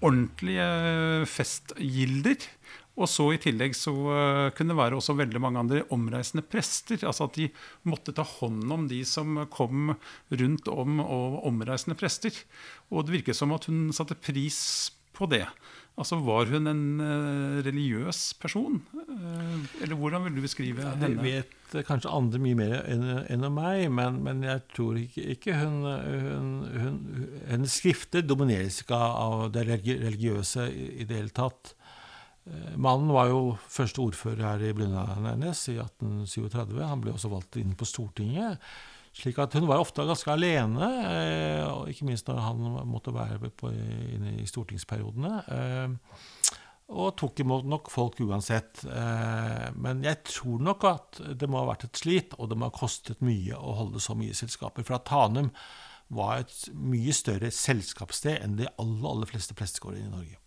ordentlige 0.05 1.25
festgilder. 1.33 2.45
Og 2.93 3.09
så 3.09 3.25
i 3.33 3.39
tillegg 3.41 3.73
så 3.73 3.91
uh, 3.93 4.51
kunne 4.53 4.73
det 4.73 4.77
være 4.77 4.97
også 4.99 5.15
veldig 5.17 5.41
mange 5.41 5.61
andre 5.63 5.83
omreisende 5.93 6.45
prester. 6.45 7.01
Altså 7.01 7.25
at 7.25 7.39
de 7.39 7.47
måtte 7.89 8.13
ta 8.13 8.25
hånd 8.35 8.67
om 8.73 8.85
de 8.89 9.01
som 9.07 9.39
kom 9.53 9.95
rundt 10.29 10.69
om, 10.69 10.99
og 11.01 11.39
omreisende 11.49 11.97
prester. 11.97 12.37
Og 12.93 13.07
det 13.07 13.17
virket 13.17 13.39
som 13.39 13.55
at 13.55 13.65
hun 13.69 13.87
satte 13.95 14.19
pris 14.19 14.59
på 15.13 15.25
det. 15.29 15.47
Altså 15.93 16.17
Var 16.25 16.49
hun 16.49 16.69
en 16.69 16.85
uh, 17.01 17.59
religiøs 17.65 18.21
person? 18.41 18.79
Uh, 18.93 19.65
eller 19.81 19.97
hvordan 19.97 20.23
vil 20.25 20.37
du 20.37 20.45
beskrive 20.45 20.81
ja, 20.81 20.93
henne? 20.93 21.17
Det 21.17 21.25
vet 21.25 21.85
kanskje 21.85 22.13
andre 22.13 22.41
mye 22.41 22.57
mer 22.57 22.79
enn 22.89 23.05
en 23.33 23.45
meg, 23.53 23.87
men, 23.93 24.19
men, 24.25 24.41
jeg 24.45 24.61
tror 24.73 24.97
ikke, 25.01 25.25
ikke 25.33 25.57
hun, 25.57 25.79
hun, 25.85 26.49
hun, 26.77 26.97
Hennes 27.49 27.77
skrifter 27.81 28.25
domineres 28.25 28.83
ikke 28.83 28.97
av 28.97 29.47
det 29.53 29.65
religiøse 29.69 30.67
i, 30.69 30.89
i 31.01 31.07
det 31.09 31.21
hele 31.21 31.33
tatt. 31.33 31.73
Eh, 32.43 32.73
mannen 32.75 33.11
var 33.15 33.29
jo 33.31 33.53
første 33.71 34.01
ordfører 34.03 34.43
her 34.43 34.65
i 34.67 34.73
Blindernæs 34.75 35.67
i 35.71 35.77
1837. 35.79 36.81
Han 36.83 37.03
ble 37.03 37.13
også 37.15 37.31
valgt 37.31 37.59
inn 37.61 37.75
på 37.79 37.87
Stortinget. 37.87 38.59
Slik 39.13 39.37
at 39.37 39.53
hun 39.53 39.69
var 39.69 39.77
ofte 39.77 40.03
ganske 40.09 40.31
alene, 40.33 40.87
eh, 41.05 41.89
ikke 41.91 42.07
minst 42.07 42.27
når 42.27 42.39
han 42.41 42.63
måtte 42.89 43.13
være 43.13 43.37
inne 44.15 44.39
i 44.41 44.47
stortingsperiodene. 44.49 45.33
Eh, 45.53 46.51
og 46.93 47.13
tok 47.17 47.39
imot 47.39 47.65
nok 47.65 47.89
folk 47.89 48.19
uansett. 48.21 48.83
Men 48.83 50.03
jeg 50.03 50.19
tror 50.27 50.59
nok 50.61 50.83
at 50.83 51.21
det 51.39 51.47
må 51.49 51.61
ha 51.61 51.69
vært 51.71 51.85
et 51.87 51.97
slit, 51.97 52.35
og 52.37 52.51
det 52.51 52.57
må 52.59 52.67
ha 52.67 52.75
kostet 52.75 53.23
mye 53.23 53.55
å 53.55 53.73
holde 53.79 54.03
så 54.03 54.13
mye 54.19 54.35
selskaper. 54.35 54.83
For 54.83 54.99
at 54.99 55.07
Tanum 55.07 55.49
var 56.13 56.43
et 56.43 56.69
mye 56.75 57.15
større 57.15 57.49
selskapssted 57.49 58.43
enn 58.43 58.59
de 58.59 58.67
aller, 58.75 59.09
aller 59.09 59.31
fleste 59.31 59.55
prestegårder 59.57 60.03
i 60.03 60.11
Norge. 60.11 60.42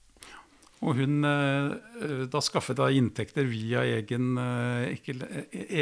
Og 0.87 1.01
hun 1.01 1.27
eh, 1.27 2.27
da 2.31 2.43
skaffet 2.45 2.79
da 2.79 2.87
inntekter 2.95 3.49
via 3.51 3.83
egen, 3.97 4.37
eh, 4.39 4.95
ikke, 4.95 5.17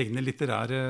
egne 0.00 0.24
litterære 0.24 0.82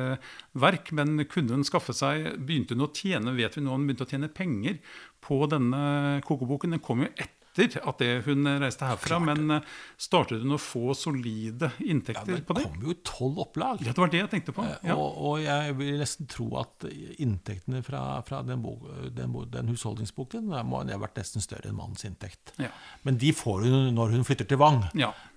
verk. 0.63 0.93
Men 0.95 1.25
kunne 1.31 1.59
hun 1.59 1.67
skaffe 1.67 1.97
seg 1.97 2.31
Begynte 2.39 2.77
hun 2.77 2.87
å 2.87 2.93
tjene 2.95 3.35
vet 3.35 3.59
vi 3.59 3.65
nå, 3.65 3.75
hun 3.75 3.89
begynte 3.89 4.07
å 4.07 4.13
tjene 4.13 4.31
penger 4.31 4.79
på 5.25 5.41
denne 5.51 6.21
kokeboken? 6.27 6.77
Den 6.77 6.85
kom 6.85 7.03
jo 7.03 7.11
etter 7.15 7.44
etter 7.55 7.85
at 7.87 8.01
det 8.03 8.11
hun 8.27 8.49
reiste 8.61 8.87
herfra. 8.89 9.19
Klart. 9.19 9.27
Men 9.29 9.57
eh, 9.57 9.73
startet 10.01 10.43
hun 10.43 10.57
å 10.57 10.61
få 10.61 10.95
solide 10.99 11.71
inntekter 11.85 12.39
ja, 12.39 12.43
på 12.47 12.57
det? 12.57 12.65
Det 12.65 12.73
kom 12.73 12.89
jo 12.89 12.97
tolv 13.07 13.41
opplag. 13.47 13.85
Ja, 13.85 13.93
det 13.93 14.03
var 14.03 14.13
det 14.13 14.23
jeg 14.23 14.31
tenkte 14.33 14.55
på. 14.57 14.65
Eh, 14.67 14.89
ja. 14.91 14.97
Og, 14.99 15.19
og, 15.19 15.37
jeg 15.45 15.77
vil 15.79 16.01
nesten 16.03 16.31
tro 16.31 16.49
at 16.61 16.89
inntektene 17.23 17.83
fra, 17.87 18.05
fra 18.27 18.43
den, 18.47 18.63
bok, 18.65 18.87
den, 19.17 19.37
den, 19.55 19.73
husholdningsboken 19.73 20.51
må 20.67 20.83
ha 20.83 21.01
vært 21.05 21.21
nesten 21.23 21.45
større 21.45 21.71
enn 21.71 21.79
mannens 21.79 22.07
inntekt. 22.09 22.55
Ja. 22.63 22.73
Men 23.07 23.21
de 23.21 23.35
får 23.37 23.69
hun 23.69 23.93
når 23.97 24.17
hun 24.17 24.27
flytter 24.27 24.49
til 24.51 24.61
Vang. 24.63 24.83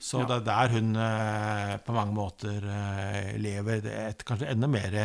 Så 0.02 0.24
det 0.28 0.42
er 0.42 0.48
der 0.48 0.74
hun 0.78 0.96
eh, 1.02 1.76
på 1.84 1.96
mange 1.96 2.18
måter 2.18 2.66
lever 3.38 3.86
et 3.92 4.26
kanskje 4.28 4.50
enda 4.52 4.70
mer 4.72 4.96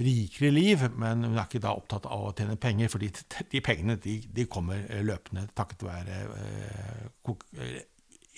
rikere 0.00 0.50
liv, 0.54 0.82
men 0.98 1.24
hun 1.26 1.36
er 1.36 1.46
ikke 1.46 1.62
da 1.62 1.74
opptatt 1.76 2.08
av 2.08 2.28
å 2.28 2.34
tjene 2.36 2.58
penger, 2.60 2.90
for 2.92 3.02
de 3.02 3.62
pengene 3.64 3.98
de, 4.00 4.16
de 4.32 4.46
kommer 4.50 4.82
eh, 4.88 5.04
løpende 5.06 5.46
takket 5.56 5.86
være 5.86 6.20
eh, 6.40 7.78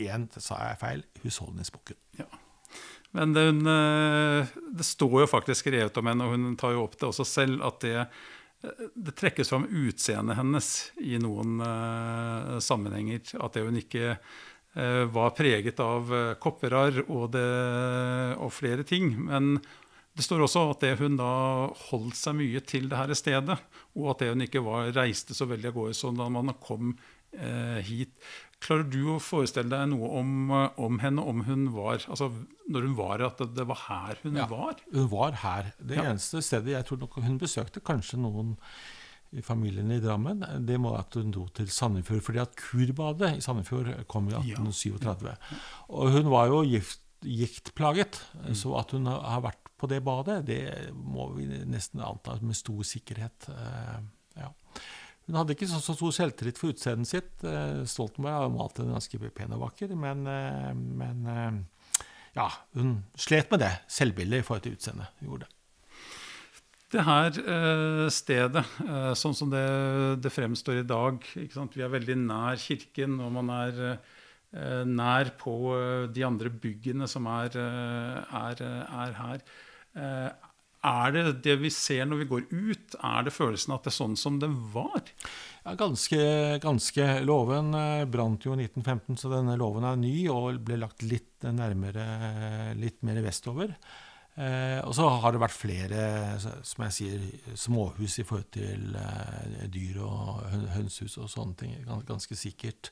Igjen 0.01 0.25
sa 0.41 0.57
jeg 0.65 0.79
feil 0.81 1.03
husholdningsboken. 1.21 1.99
Ja. 2.17 2.25
Men 3.13 3.35
det, 3.37 3.43
hun, 3.51 3.67
eh, 3.69 4.55
det, 4.73 4.87
står 4.89 5.19
jo 5.21 5.29
faktisk 5.29 5.67
skrevet 5.67 5.99
om 6.01 6.09
henne, 6.09 6.27
og 6.27 6.33
hun 6.33 6.57
tar 6.59 6.73
jo 6.75 6.87
opp 6.87 6.97
det 6.97 7.11
også 7.11 7.27
selv, 7.29 7.61
at 7.69 7.85
det, 7.85 8.07
det 8.97 9.15
trekkes 9.21 9.53
fram 9.53 9.69
utseendet 9.69 10.39
hennes 10.39 10.71
i 11.03 11.21
noen 11.21 11.61
uh, 11.61 12.57
sammenhenger. 12.63 13.21
At 13.45 13.59
det 13.59 13.67
hun 13.67 13.77
ikke 13.79 14.15
uh, 14.17 15.05
var 15.13 15.37
preget 15.37 15.83
av 15.85 16.15
kopperarr 16.41 17.03
og, 17.05 17.37
og, 17.37 18.51
flere 18.57 18.89
ting. 18.89 19.13
Men 19.29 19.59
det 20.13 20.25
står 20.27 20.45
også 20.45 20.67
at 20.75 20.85
det 20.85 20.93
hun 21.01 21.17
da 21.17 21.33
holdt 21.89 22.19
seg 22.19 22.37
mye 22.37 22.61
til 22.69 22.91
det 22.91 22.99
her 23.01 23.13
stedet, 23.17 23.59
og 23.97 24.13
at 24.13 24.23
det 24.23 24.33
hun 24.35 24.45
ikke 24.45 24.65
var, 24.65 24.93
reiste 24.97 25.37
så 25.37 25.49
veldig 25.49 25.71
av 25.71 25.77
gårde 25.79 25.97
sånn 25.97 26.21
da 26.21 26.29
man 26.33 26.53
kom 26.61 26.95
eh, 27.33 27.81
hit. 27.87 28.13
Klarer 28.63 28.85
du 28.93 29.15
å 29.15 29.21
forestille 29.23 29.73
deg 29.73 29.89
noe 29.95 30.11
om, 30.21 30.35
eh, 30.53 30.81
om, 30.85 30.99
henne, 31.03 31.25
om 31.25 31.45
hun 31.49 31.71
var 31.75 32.05
altså 32.05 32.29
når 32.73 32.89
hun 32.89 32.97
var 32.99 33.25
at 33.27 33.41
det, 33.57 33.67
var 33.69 33.81
her 33.89 34.21
hun 34.23 34.37
ja, 34.39 34.49
var? 34.51 34.83
Hun 34.93 35.09
var 35.13 35.39
her. 35.43 35.73
Det 35.81 35.99
ja. 35.99 36.11
eneste 36.11 36.43
stedet 36.45 36.77
jeg 36.77 36.89
tror 36.89 37.01
nok 37.03 37.17
hun 37.25 37.41
besøkte 37.41 37.83
kanskje 37.85 38.21
noen 38.21 38.59
i 39.33 39.41
familien 39.41 39.89
i 39.95 40.01
Drammen, 40.03 40.43
det 40.69 40.77
må 40.77 40.91
at 40.93 41.17
hun 41.17 41.31
dro 41.33 41.47
til 41.57 41.71
Sandefjord. 41.73 42.21
fordi 42.21 42.43
at 42.43 42.57
Kurbadet 42.59 43.39
i 43.39 43.41
Sandefjord 43.41 43.89
kom 44.13 44.29
i 44.29 44.35
1837. 44.37 45.31
Ja. 45.31 45.61
Og 45.89 46.13
hun 46.13 46.29
var 46.29 46.53
jo 46.53 46.61
gift, 46.69 47.01
giktplaget, 47.25 48.21
mm. 48.35 48.53
så 48.59 48.77
at 48.77 48.93
hun 48.93 49.09
har 49.09 49.41
vært 49.41 49.62
på 49.83 49.89
det 49.91 49.99
badet, 50.07 50.45
det 50.47 50.93
må 50.95 51.27
vi 51.35 51.49
nesten 51.67 52.03
anta 52.07 52.37
med 52.39 52.55
stor 52.55 52.85
sikkerhet. 52.87 53.49
Eh, 53.51 53.97
ja. 54.39 54.51
Hun 55.27 55.39
hadde 55.41 55.57
ikke 55.57 55.67
så, 55.71 55.81
så 55.83 55.97
stor 55.99 56.13
selvtillit 56.15 56.61
for 56.61 56.71
utseendet 56.71 57.11
sitt. 57.11 57.33
Eh, 57.43 57.81
Stoltenberg 57.91 58.45
har 58.45 58.53
malt 58.55 58.79
henne 58.79 58.95
ganske 58.95 59.19
pen 59.35 59.57
og 59.57 59.65
vakker, 59.65 59.95
men, 59.99 60.23
eh, 60.31 60.69
men 61.03 61.27
ja, 62.37 62.47
hun 62.79 63.01
slet 63.19 63.51
med 63.51 63.65
det 63.65 63.73
selvbildet 63.91 64.45
i 64.45 64.47
forhold 64.47 64.63
til 64.69 64.79
utseendet. 64.79 65.19
Gjorde 65.27 65.49
det. 65.49 65.59
Det 66.93 67.03
her 67.07 68.09
stedet, 68.13 68.63
sånn 69.17 69.35
som 69.35 69.49
det, 69.49 69.63
det 70.21 70.29
fremstår 70.29 70.83
i 70.83 70.85
dag 70.85 71.25
Vi 71.33 71.81
er 71.81 71.89
veldig 71.89 72.19
nær 72.21 72.59
kirken, 72.61 73.15
og 73.25 73.31
man 73.33 73.49
er 73.55 73.79
nær 74.85 75.31
på 75.41 75.55
de 76.13 76.27
andre 76.29 76.53
byggene 76.53 77.09
som 77.09 77.31
er, 77.33 77.57
er, 77.57 78.61
er 78.61 79.17
her. 79.17 79.47
Eh, 79.99 80.51
er 80.83 81.13
det 81.15 81.25
det 81.45 81.57
vi 81.63 81.71
ser 81.71 82.07
når 82.09 82.23
vi 82.25 82.29
går 82.31 82.47
ut, 82.51 82.95
er 83.07 83.27
det 83.27 83.35
følelsen 83.35 83.75
at 83.75 83.85
det 83.85 83.93
er 83.93 83.99
sånn 84.01 84.17
som 84.19 84.39
det 84.43 84.51
var? 84.75 85.13
Ja, 85.63 85.77
ganske, 85.79 86.23
ganske. 86.63 87.09
Låven 87.27 87.71
eh, 87.79 88.07
brant 88.11 88.47
jo 88.47 88.57
i 88.57 88.65
1915, 88.65 89.21
så 89.23 89.31
denne 89.31 89.59
loven 89.61 89.87
er 89.87 90.01
ny 90.01 90.17
og 90.33 90.59
ble 90.67 90.81
lagt 90.83 91.05
litt 91.07 91.47
nærmere, 91.47 92.75
litt 92.79 92.99
mer 93.07 93.23
vestover. 93.23 93.77
Eh, 94.33 94.81
og 94.81 94.95
så 94.97 95.07
har 95.21 95.35
det 95.35 95.43
vært 95.43 95.55
flere 95.55 96.05
som 96.41 96.87
jeg 96.87 96.97
sier, 96.97 97.25
småhus 97.59 98.17
i 98.23 98.25
forhold 98.25 98.49
til 98.55 98.97
eh, 98.97 99.67
dyr 99.71 100.01
og 100.07 100.47
hønsehus 100.73 101.19
og 101.21 101.31
sånne 101.31 101.59
ting. 101.61 101.77
Ganske 102.09 102.39
sikkert. 102.39 102.91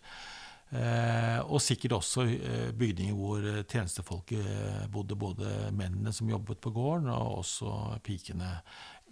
Eh, 0.71 1.41
og 1.51 1.59
sikkert 1.59 1.97
også 1.97 2.23
eh, 2.31 2.69
bygninger 2.79 3.17
hvor 3.19 3.43
eh, 3.43 3.65
tjenestefolket 3.67 4.87
bodde, 4.95 5.17
både 5.19 5.51
mennene 5.75 6.13
som 6.15 6.31
jobbet 6.31 6.61
på 6.63 6.71
gården, 6.71 7.09
og 7.11 7.41
også 7.43 7.73
pikene. 8.07 8.53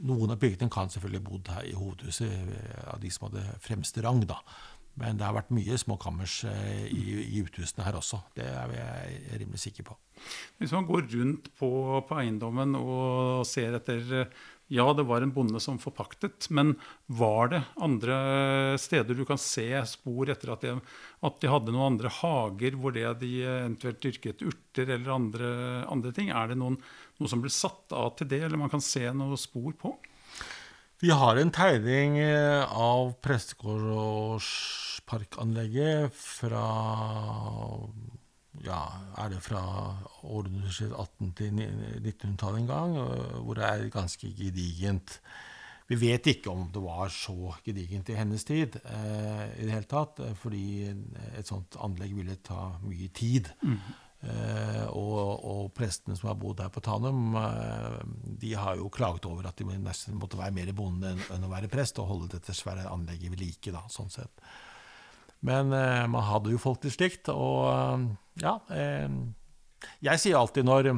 Noen 0.06 0.30
av 0.30 0.38
pikene 0.38 0.70
kan 0.70 0.90
selvfølgelig 0.92 1.24
bodd 1.26 1.50
her 1.50 1.66
i 1.66 1.74
hovedhuset, 1.74 2.52
av 2.86 3.00
de 3.02 3.10
som 3.10 3.26
hadde 3.26 3.42
fremste 3.64 4.04
rang. 4.06 4.22
da. 4.22 4.38
Men 4.98 5.18
det 5.18 5.26
har 5.26 5.34
vært 5.34 5.50
mye 5.54 5.78
småkammers 5.78 6.40
i, 6.90 7.02
i 7.22 7.42
uthusene 7.42 7.84
her 7.86 7.98
også. 7.98 8.20
Det 8.34 8.46
er 8.46 8.72
jeg 8.74 9.42
rimelig 9.42 9.60
sikker 9.62 9.86
på. 9.90 9.98
Hvis 10.58 10.74
man 10.74 10.86
går 10.86 11.06
rundt 11.12 11.50
på, 11.58 11.70
på 12.06 12.18
eiendommen 12.18 12.74
og 12.78 13.46
ser 13.46 13.78
etter 13.78 14.30
ja, 14.68 14.84
det 14.92 15.06
var 15.08 15.24
en 15.24 15.32
bonde 15.32 15.56
som 15.64 15.78
forpaktet, 15.80 16.50
men 16.52 16.74
var 17.06 17.48
det 17.52 17.62
andre 17.80 18.76
steder 18.80 19.14
du 19.16 19.24
kan 19.28 19.38
se 19.40 19.84
spor 19.88 20.28
etter 20.28 20.50
at 20.52 20.60
de, 20.66 20.74
at 21.24 21.40
de 21.40 21.48
hadde 21.48 21.72
noen 21.72 21.94
andre 21.94 22.08
hager 22.20 22.76
hvor 22.76 22.92
det 22.92 23.20
de 23.22 23.48
eventuelt 23.48 24.02
dyrket 24.04 24.42
urter 24.44 24.88
eller 24.92 25.08
andre, 25.14 25.48
andre 25.88 26.12
ting? 26.12 26.28
Er 26.28 26.48
det 26.52 26.60
noen, 26.60 26.76
noe 27.16 27.28
som 27.32 27.40
ble 27.44 27.50
satt 27.52 27.92
av 27.96 28.12
til 28.18 28.28
det, 28.28 28.42
eller 28.44 28.58
man 28.60 28.72
kan 28.72 28.84
se 28.84 29.12
noe 29.16 29.36
spor 29.40 29.72
på? 29.80 29.96
Vi 31.00 31.10
har 31.14 31.36
en 31.38 31.52
tegning 31.54 32.18
av 32.18 33.14
prestegårdsparkanlegget 33.24 36.10
fra 36.18 36.66
ja, 38.64 38.80
er 39.18 39.30
det 39.32 39.42
fra 39.44 39.60
århundret 40.22 40.92
18 40.92 41.34
til 41.38 41.60
1900-tallet 41.60 42.64
en 42.64 42.72
gang, 42.72 42.96
hvor 43.44 43.58
det 43.58 43.68
er 43.68 43.92
ganske 43.94 44.32
gedigent. 44.38 45.20
Vi 45.88 45.96
vet 45.96 46.26
ikke 46.28 46.52
om 46.52 46.66
det 46.72 46.82
var 46.84 47.08
så 47.12 47.54
gedigent 47.64 48.10
i 48.12 48.18
hennes 48.18 48.44
tid 48.44 48.76
eh, 48.82 49.46
i 49.56 49.64
det 49.64 49.72
hele 49.72 49.88
tatt, 49.88 50.20
fordi 50.36 50.90
et 51.38 51.48
sånt 51.48 51.78
anlegg 51.80 52.12
ville 52.18 52.36
ta 52.44 52.74
mye 52.82 53.08
tid. 53.16 53.48
Mm. 53.62 53.80
Eh, 54.18 54.84
og, 54.98 55.44
og, 55.46 55.66
prestene 55.76 56.16
som 56.18 56.32
har 56.32 56.38
bodd 56.40 56.58
her 56.60 56.72
på 56.74 56.82
Tanum, 56.82 57.36
eh, 57.38 57.98
de 58.42 58.50
har 58.58 58.76
jo 58.80 58.90
klaget 58.90 59.28
over 59.30 59.46
at 59.46 59.60
de 59.60 59.78
nesten 59.78 60.18
måtte 60.18 60.40
være 60.40 60.56
mer 60.56 60.72
bonde 60.76 61.14
enn, 61.14 61.44
å 61.46 61.52
være 61.52 61.70
prest, 61.70 62.00
og 62.02 62.10
holde 62.10 62.32
dette 62.34 62.56
svære 62.56 62.88
anlegget 62.90 63.32
ved 63.32 63.44
like. 63.44 63.72
da, 63.74 63.84
sånn 63.92 64.10
sett. 64.12 64.42
Men 65.46 65.70
eh, 65.72 66.04
man 66.10 66.26
hadde 66.26 66.50
jo 66.50 66.58
folk 66.60 66.82
til 66.82 66.94
slikt, 66.94 67.30
og 67.30 67.68
eh, 67.70 68.08
ja 68.42 68.58
eh, 68.74 69.08
jeg 70.02 70.20
sier 70.22 70.38
alltid 70.38 70.66
når 70.66 70.88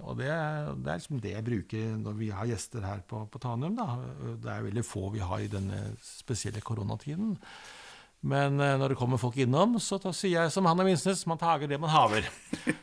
Og 0.00 0.16
det, 0.16 0.30
det, 0.30 0.88
er 0.88 0.96
liksom 0.96 1.20
det 1.20 1.34
jeg 1.34 1.44
bruker 1.44 1.92
når 2.00 2.16
vi 2.16 2.30
har 2.32 2.48
gjester 2.48 2.84
her 2.86 3.02
på, 3.08 3.26
på 3.28 3.40
Tanum. 3.42 3.76
Da. 3.76 3.98
Det 4.40 4.48
er 4.48 4.64
veldig 4.64 4.84
få 4.86 5.10
vi 5.12 5.20
har 5.20 5.44
i 5.44 5.50
denne 5.50 5.90
spesielle 6.00 6.62
koronatiden. 6.64 7.34
Men 8.20 8.60
eh, 8.60 8.76
når 8.76 8.92
det 8.92 8.98
kommer 9.00 9.20
folk 9.20 9.38
innom, 9.40 9.78
så 9.80 9.96
sier 10.12 10.42
jeg 10.42 10.52
som 10.52 10.68
Hanna 10.68 10.84
Vinsnes, 10.84 11.24
man 11.28 11.40
tager 11.40 11.70
det 11.70 11.80
man 11.80 11.92
haver. 11.92 12.28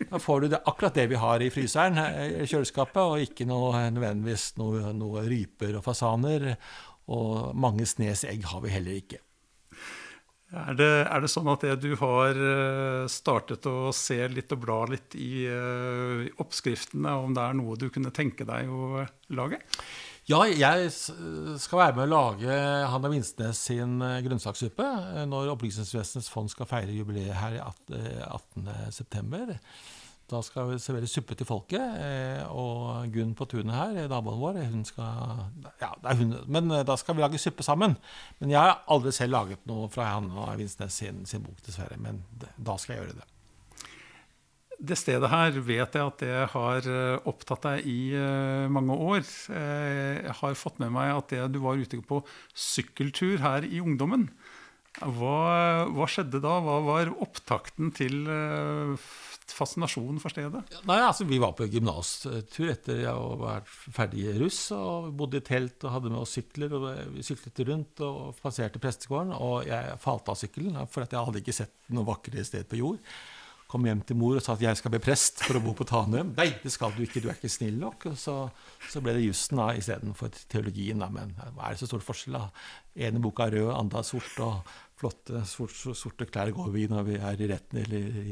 Da 0.09 0.21
får 0.21 0.41
du 0.41 0.47
det, 0.53 0.63
akkurat 0.65 0.97
det 0.97 1.07
vi 1.11 1.21
har 1.21 1.43
i 1.43 1.51
fryseren, 1.53 1.99
eh, 2.01 2.41
i 2.41 2.49
kjøleskapet, 2.49 3.01
og 3.03 3.21
ikke 3.21 3.45
noe, 3.49 3.85
nødvendigvis 3.93 4.55
noe, 4.57 4.91
noe 4.97 5.25
ryper 5.29 5.77
og 5.77 5.85
fasaner. 5.85 6.53
Og 7.13 7.53
mange 7.55 7.85
snes 7.87 8.25
egg 8.27 8.49
har 8.49 8.65
vi 8.65 8.73
heller 8.73 8.97
ikke. 8.97 9.21
Er 10.47 10.77
det, 10.79 10.91
er 11.03 11.19
det, 11.23 11.27
sånn 11.27 11.49
at 11.51 11.63
det 11.65 11.73
du 11.83 11.89
har 11.99 12.37
eh, 12.39 13.05
startet 13.11 13.65
å 13.67 13.91
se 13.95 14.21
litt 14.31 14.53
og 14.55 14.61
bla 14.63 14.77
litt 14.87 15.17
i 15.19 15.43
uh, 15.51 16.23
oppskriftene, 16.39 17.17
om 17.19 17.35
det 17.35 17.43
er 17.43 17.57
noe 17.59 17.75
du 17.75 17.89
kunne 17.91 18.13
tenke 18.15 18.47
deg 18.47 18.71
å 18.71 19.03
lage? 19.35 19.59
Ja, 20.27 20.41
jeg 20.47 20.87
skal 20.91 21.81
være 21.81 21.95
med 21.95 22.07
å 22.07 22.13
lage 22.13 22.55
Hanna 22.91 23.11
Vinsnes 23.11 23.59
sin 23.69 23.99
eh, 24.03 24.21
grønnsakssuppe 24.23 24.87
når 25.27 25.53
Opplysningsvesenets 25.53 26.31
fond 26.31 26.51
skal 26.51 26.67
feire 26.67 26.95
jubileet 26.95 27.35
her 27.35 27.59
18.9. 27.63 29.59
Da 30.27 30.41
skal 30.43 30.73
vi 30.73 30.77
servere 30.83 31.07
suppe 31.07 31.37
til 31.39 31.47
folket. 31.47 31.79
Eh, 32.03 32.41
og 32.51 33.07
Gunn 33.13 33.31
på 33.37 33.47
tunet 33.47 33.71
her, 33.71 34.09
naboen 34.11 34.41
vår, 34.41 34.59
hun 34.73 34.83
skal 34.87 35.45
Ja, 35.79 35.93
det 36.03 36.11
er 36.11 36.19
hun. 36.19 36.33
Men 36.51 36.67
eh, 36.75 36.83
da 36.87 36.97
skal 36.99 37.15
vi 37.15 37.23
lage 37.23 37.39
suppe 37.39 37.63
sammen. 37.63 37.95
Men 38.41 38.51
jeg 38.51 38.59
har 38.59 38.81
aldri 38.91 39.13
selv 39.15 39.37
laget 39.37 39.63
noe 39.69 39.87
fra 39.93 40.09
Hanna 40.11 40.49
Vinsnes 40.59 40.99
sin, 40.99 41.23
sin 41.29 41.45
bok, 41.45 41.61
dessverre. 41.63 41.95
Men 42.03 42.19
da 42.57 42.75
skal 42.75 42.97
jeg 42.97 43.05
gjøre 43.05 43.19
det. 43.21 43.29
Det 44.77 44.97
stedet 44.99 45.31
her 45.31 45.55
vet 45.65 45.95
jeg 45.95 46.11
at 46.11 46.19
det 46.21 46.43
har 46.51 46.91
eh, 46.91 47.29
opptatt 47.31 47.63
deg 47.69 47.87
i 47.87 48.11
mange 48.67 48.99
år. 48.99 49.23
Jeg 49.47 50.37
har 50.43 50.59
fått 50.59 50.83
med 50.83 50.91
meg 50.97 51.15
at 51.15 51.31
det, 51.31 51.45
du 51.55 51.63
var 51.63 51.79
ute 51.79 52.03
på 52.03 52.19
sykkeltur 52.51 53.39
her 53.47 53.63
i 53.63 53.79
ungdommen. 53.79 54.27
Hva, 54.97 55.87
hva 55.93 56.05
skjedde 56.09 56.41
da? 56.43 56.57
Hva 56.65 56.81
var 56.83 57.15
opptakten 57.21 57.93
til 57.95 58.25
fascinasjon 59.55 60.19
for 60.21 60.33
stedet? 60.33 60.63
Nei, 60.89 60.97
altså 61.03 61.27
Vi 61.27 61.39
var 61.41 61.53
på 61.57 61.67
gymnastur 61.71 62.71
etter 62.71 63.03
jeg 63.03 63.39
var 63.41 63.63
ferdig 63.67 64.27
russ. 64.41 64.59
og 64.75 65.11
Bodde 65.17 65.41
i 65.41 65.45
telt 65.45 65.83
og 65.87 65.95
hadde 65.95 66.11
med 66.13 66.21
oss 66.23 66.35
sykler. 66.37 66.73
og 66.73 66.87
Vi 67.15 67.25
syklet 67.25 67.63
rundt 67.69 68.03
og 68.05 68.37
passerte 68.41 68.81
prestegården. 68.83 69.35
Og 69.37 69.67
jeg 69.69 69.97
falt 70.03 70.29
av 70.31 70.39
sykkelen, 70.39 70.79
for 70.91 71.05
at 71.05 71.15
jeg 71.15 71.29
hadde 71.29 71.43
ikke 71.43 71.59
sett 71.61 71.75
noe 71.93 72.07
vakrere 72.07 72.45
sted 72.47 72.67
på 72.69 72.81
jord. 72.81 73.01
Kom 73.67 73.83
hjem 73.83 74.01
til 74.07 74.15
mor 74.15 74.37
og 74.39 74.43
sa 74.43 74.55
at 74.55 74.63
jeg 74.63 74.79
skal 74.79 74.93
bli 74.93 75.01
prest 75.03 75.41
for 75.43 75.59
å 75.59 75.63
bo 75.63 75.73
på 75.75 75.87
Tanum. 75.87 76.33
Nei, 76.37 76.49
det 76.63 76.71
skal 76.71 76.93
du 76.95 77.01
ikke, 77.03 77.19
du 77.23 77.27
er 77.27 77.35
ikke 77.35 77.51
snill 77.51 77.75
nok. 77.81 78.09
Og 78.13 78.19
så, 78.19 78.35
så 78.87 79.03
ble 79.03 79.17
det 79.17 79.25
jussen 79.25 79.59
istedenfor 79.75 80.31
teologien. 80.47 81.03
Da. 81.03 81.11
Men 81.11 81.35
hva 81.35 81.67
er 81.67 81.75
det 81.75 81.83
så 81.83 81.91
stor 81.91 82.05
forskjell? 82.05 82.39
da? 82.39 82.47
ene 82.97 83.21
boka 83.21 83.45
er 83.45 83.59
rød, 83.59 83.71
andre 83.75 84.01
er 84.01 84.07
sort. 84.07 84.35
og 84.43 84.75
flotte 84.97 85.43
sorte 85.45 86.25
klær 86.25 86.49
går 86.55 86.71
vi 86.73 86.83
i 86.87 86.89
når 86.89 87.03
vi 87.05 87.17
er 87.21 87.41
i 87.43 87.47
retten 87.51 87.77
eller 87.83 88.21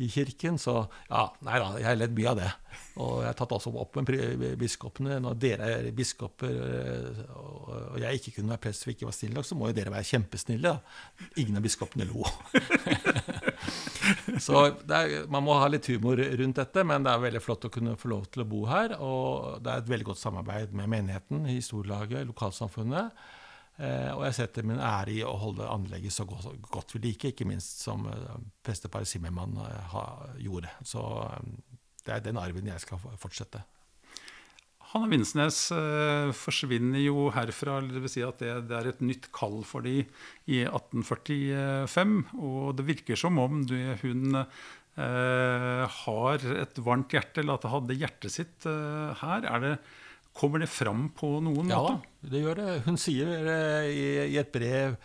i, 0.00 0.06
kirken. 0.08 0.56
Så 0.56 0.72
ja, 1.10 1.26
nei 1.44 1.58
da, 1.60 1.66
jeg 1.76 1.88
har 1.90 1.98
ledd 1.98 2.14
mye 2.16 2.30
av 2.30 2.38
det. 2.38 2.48
Og 3.04 3.18
jeg 3.20 3.28
har 3.28 3.36
tatt 3.36 3.52
også 3.52 3.72
opp 3.76 3.98
med 4.00 4.46
biskopene. 4.56 5.18
Når 5.20 5.36
dere 5.42 5.68
er 5.74 5.90
biskoper 5.96 6.56
og 7.36 7.98
jeg 8.00 8.20
ikke 8.20 8.38
kunne 8.38 8.54
være 8.54 8.64
prest 8.64 8.86
for 8.86 8.94
ikke 8.94 9.10
var 9.10 9.16
snill 9.18 9.36
nok, 9.36 9.48
så 9.48 9.60
må 9.60 9.68
jo 9.68 9.76
dere 9.76 9.92
være 9.92 10.08
kjempesnille. 10.08 10.72
Da. 10.72 11.26
Ingen 11.42 11.60
av 11.60 11.68
biskopene 11.68 12.08
lo. 12.08 12.24
så 14.46 14.62
er, 14.68 15.16
man 15.32 15.44
må 15.46 15.56
ha 15.60 15.68
litt 15.70 15.88
humor 15.90 16.20
rundt 16.20 16.60
dette, 16.60 16.84
men 16.86 17.06
det 17.06 17.12
er 17.12 17.24
veldig 17.24 17.42
flott 17.44 17.66
å 17.68 17.72
kunne 17.72 17.96
få 18.00 18.12
lov 18.12 18.28
til 18.30 18.44
å 18.44 18.48
bo 18.48 18.62
her. 18.70 18.96
Og 19.02 19.58
det 19.64 19.72
er 19.72 19.82
et 19.82 19.90
veldig 19.90 20.10
godt 20.12 20.22
samarbeid 20.22 20.76
med 20.76 20.92
menigheten, 20.92 21.44
historielaget, 21.50 22.26
lokalsamfunnet. 22.30 23.26
Eh, 23.76 24.10
og 24.14 24.22
jeg 24.24 24.38
setter 24.38 24.64
min 24.64 24.80
ære 24.80 25.18
i 25.18 25.22
å 25.26 25.34
holde 25.36 25.68
anlegget 25.68 26.14
så 26.14 26.24
godt, 26.28 26.48
godt 26.72 26.96
vi 26.96 27.02
liker, 27.10 27.34
ikke 27.34 27.48
minst 27.48 27.82
som 27.84 28.06
eh, 28.08 29.02
Simmermann 29.04 29.58
eh, 29.66 29.98
gjorde. 30.46 30.72
Så 30.80 31.02
det 32.06 32.14
er 32.14 32.24
den 32.24 32.40
arven 32.40 32.72
jeg 32.72 32.80
skal 32.80 33.02
fortsette. 33.20 33.60
Hanne 34.96 35.12
Vinsnes 35.12 35.58
eh, 35.76 36.30
forsvinner 36.36 37.02
jo 37.04 37.28
herfra. 37.34 37.78
Det 37.84 38.00
vil 38.02 38.12
si 38.12 38.24
at 38.24 38.40
det, 38.42 38.54
det, 38.70 38.78
er 38.78 38.88
et 38.90 39.04
nytt 39.04 39.28
kall 39.36 39.60
for 39.68 39.84
de 39.84 40.00
i 40.00 40.62
1845. 40.64 42.16
Og 42.40 42.72
det 42.78 42.88
virker 42.88 43.20
som 43.20 43.38
om 43.42 43.60
du, 43.68 43.76
hun 44.02 44.40
eh, 44.40 46.00
har 46.00 46.48
et 46.64 46.82
varmt 46.82 47.12
hjerte, 47.12 47.42
eller 47.42 47.58
at 47.58 47.66
det 47.66 47.74
hadde 47.76 48.00
hjertet 48.00 48.36
sitt 48.38 48.68
eh, 48.70 49.22
her. 49.22 49.48
Er 49.52 49.64
det 49.64 49.76
Kommer 50.36 50.60
det 50.60 50.68
fram 50.68 51.06
på 51.16 51.38
noen 51.40 51.70
ja, 51.72 51.78
måte? 51.80 51.94
Ja, 51.96 52.28
det 52.32 52.40
gjør 52.42 52.58
det. 52.58 52.72
Hun 52.84 52.98
sier 53.00 53.46
eh, 53.48 53.86
i, 53.88 54.08
i 54.34 54.36
et 54.36 54.50
brev, 54.52 54.98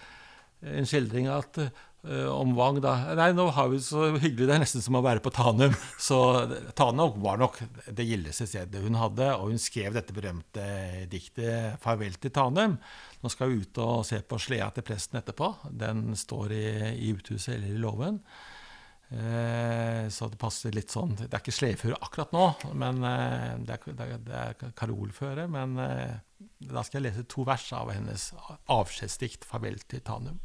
en 0.68 0.88
skildring, 0.90 1.30
at 1.32 1.60
om 2.02 2.56
Wang 2.58 2.80
da 2.82 2.96
Nei, 3.14 3.28
nå 3.38 3.44
har 3.54 3.68
vi 3.70 3.78
det 3.78 3.86
så 3.86 4.08
hyggelig, 4.16 4.48
det 4.50 4.56
er 4.56 4.64
nesten 4.64 4.82
som 4.82 4.98
å 4.98 5.04
være 5.06 5.22
på 5.22 5.34
Tanum. 5.36 5.76
Så 6.02 6.18
Tanum 6.78 7.20
var 7.22 7.38
nok 7.42 7.60
det 7.86 8.08
gildeste 8.10 8.48
stedet 8.50 8.82
hun 8.82 8.98
hadde, 8.98 9.28
og 9.36 9.52
hun 9.52 9.62
skrev 9.62 9.94
dette 9.98 10.16
berømte 10.16 10.66
diktet 11.12 11.78
'Farvel 11.84 12.18
til 12.18 12.34
Tanum'. 12.34 12.80
Nå 13.22 13.30
skal 13.30 13.52
vi 13.52 13.62
ut 13.62 13.82
og 13.84 14.02
se 14.08 14.18
på 14.26 14.40
sleda 14.42 14.72
til 14.74 14.88
presten 14.88 15.22
etterpå. 15.22 15.54
Den 15.70 16.16
står 16.18 16.56
i, 16.58 16.66
i 17.06 17.14
uthuset 17.14 17.54
eller 17.60 17.76
i 17.76 17.84
låven. 17.84 18.18
Eh, 19.12 20.08
så 20.10 20.30
det 20.32 20.40
passer 20.40 20.72
litt 20.72 20.94
sånn 20.94 21.18
Det 21.18 21.26
er 21.28 21.42
ikke 21.42 21.52
sledeføre 21.52 21.98
akkurat 22.00 22.32
nå, 22.32 22.46
men 22.80 23.02
eh, 23.04 23.58
det 23.68 23.76
er, 23.76 24.14
er 24.40 24.72
karolføre. 24.78 25.50
Men 25.52 25.76
eh, 25.84 26.16
da 26.72 26.86
skal 26.88 27.02
jeg 27.02 27.10
lese 27.10 27.28
to 27.28 27.44
vers 27.48 27.68
av 27.76 27.92
hennes 27.92 28.30
avskjedsdikt 28.72 29.46
'Farvel 29.46 29.84
til 29.84 30.04
Tanum'. 30.08 30.40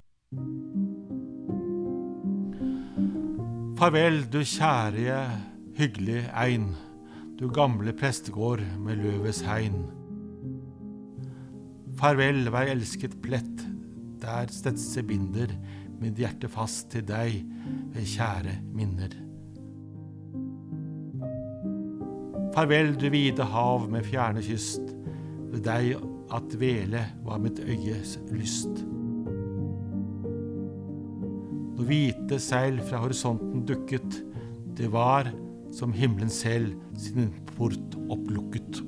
Farvel, 3.78 4.24
du 4.26 4.40
kjære, 4.42 5.20
hyggelig 5.78 6.24
ein, 6.34 6.64
du 7.38 7.46
gamle 7.54 7.92
prestegård 7.94 8.64
med 8.82 8.98
løvets 8.98 9.44
hegn. 9.46 9.84
Farvel, 12.00 12.50
vær 12.50 12.72
elsket 12.72 13.14
plett, 13.22 13.62
der 14.18 14.50
stedse 14.50 15.04
binder 15.06 15.54
mitt 16.00 16.18
hjerte 16.18 16.50
fast 16.50 16.90
til 16.90 17.06
deg 17.06 17.38
ved 17.94 18.10
kjære 18.16 18.56
minner. 18.74 19.14
Farvel, 22.58 22.96
du 22.98 23.06
vide 23.14 23.46
hav 23.54 23.86
med 23.86 24.02
fjerne 24.10 24.42
kyst, 24.42 24.90
ved 25.54 25.62
deg 25.70 25.94
at 26.34 26.58
vele 26.58 27.06
var 27.22 27.38
mitt 27.38 27.62
øyes 27.62 28.18
lyst. 28.34 28.95
Hvite 31.86 32.40
seil 32.42 32.80
fra 32.82 32.98
horisonten 32.98 33.62
dukket, 33.68 34.20
det 34.74 34.88
var 34.90 35.28
som 35.70 35.92
himmelen 35.94 36.30
selv 36.32 36.72
sin 36.98 37.30
port 37.54 37.94
opplukket. 38.10 38.80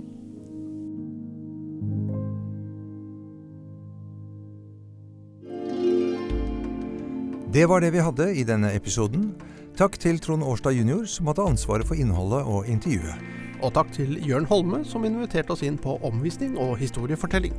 Det 7.55 7.65
var 7.71 7.81
det 7.81 7.95
vi 7.95 8.03
hadde 8.03 8.29
i 8.35 8.43
denne 8.45 8.75
episoden. 8.77 9.31
Takk 9.79 9.95
til 10.03 10.19
Trond 10.19 10.43
Årstad 10.43 10.75
jr., 10.75 11.07
som 11.07 11.31
hadde 11.31 11.47
ansvaret 11.55 11.87
for 11.87 11.95
innholdet 11.95 12.43
og 12.51 12.67
intervjuet. 12.67 13.23
Og 13.63 13.73
takk 13.75 13.95
til 13.95 14.19
Jørn 14.27 14.47
Holme, 14.51 14.83
som 14.85 15.07
inviterte 15.07 15.55
oss 15.55 15.63
inn 15.67 15.79
på 15.79 15.97
omvisning 16.07 16.59
og 16.59 16.77
historiefortelling. 16.83 17.55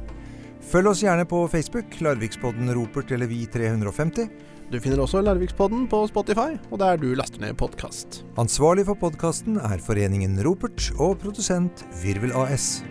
Følg 0.70 0.86
oss 0.92 1.00
gjerne 1.02 1.24
på 1.26 1.40
Facebook, 1.50 1.96
Larvikspodden 2.06 2.70
Ropert 2.78 3.10
eller 3.16 3.26
Vi350. 3.26 4.28
Du 4.70 4.76
finner 4.78 5.02
også 5.02 5.24
Larvikspodden 5.26 5.88
på 5.90 6.04
Spotify, 6.12 6.60
og 6.70 6.78
der 6.84 7.00
du 7.02 7.08
laster 7.18 7.42
ned 7.42 7.58
podkast. 7.58 8.20
Ansvarlig 8.38 8.86
for 8.86 9.00
podkasten 9.02 9.58
er 9.58 9.82
Foreningen 9.82 10.38
Ropert 10.46 10.92
og 11.00 11.18
produsent 11.24 11.82
Virvel 12.04 12.36
AS. 12.38 12.84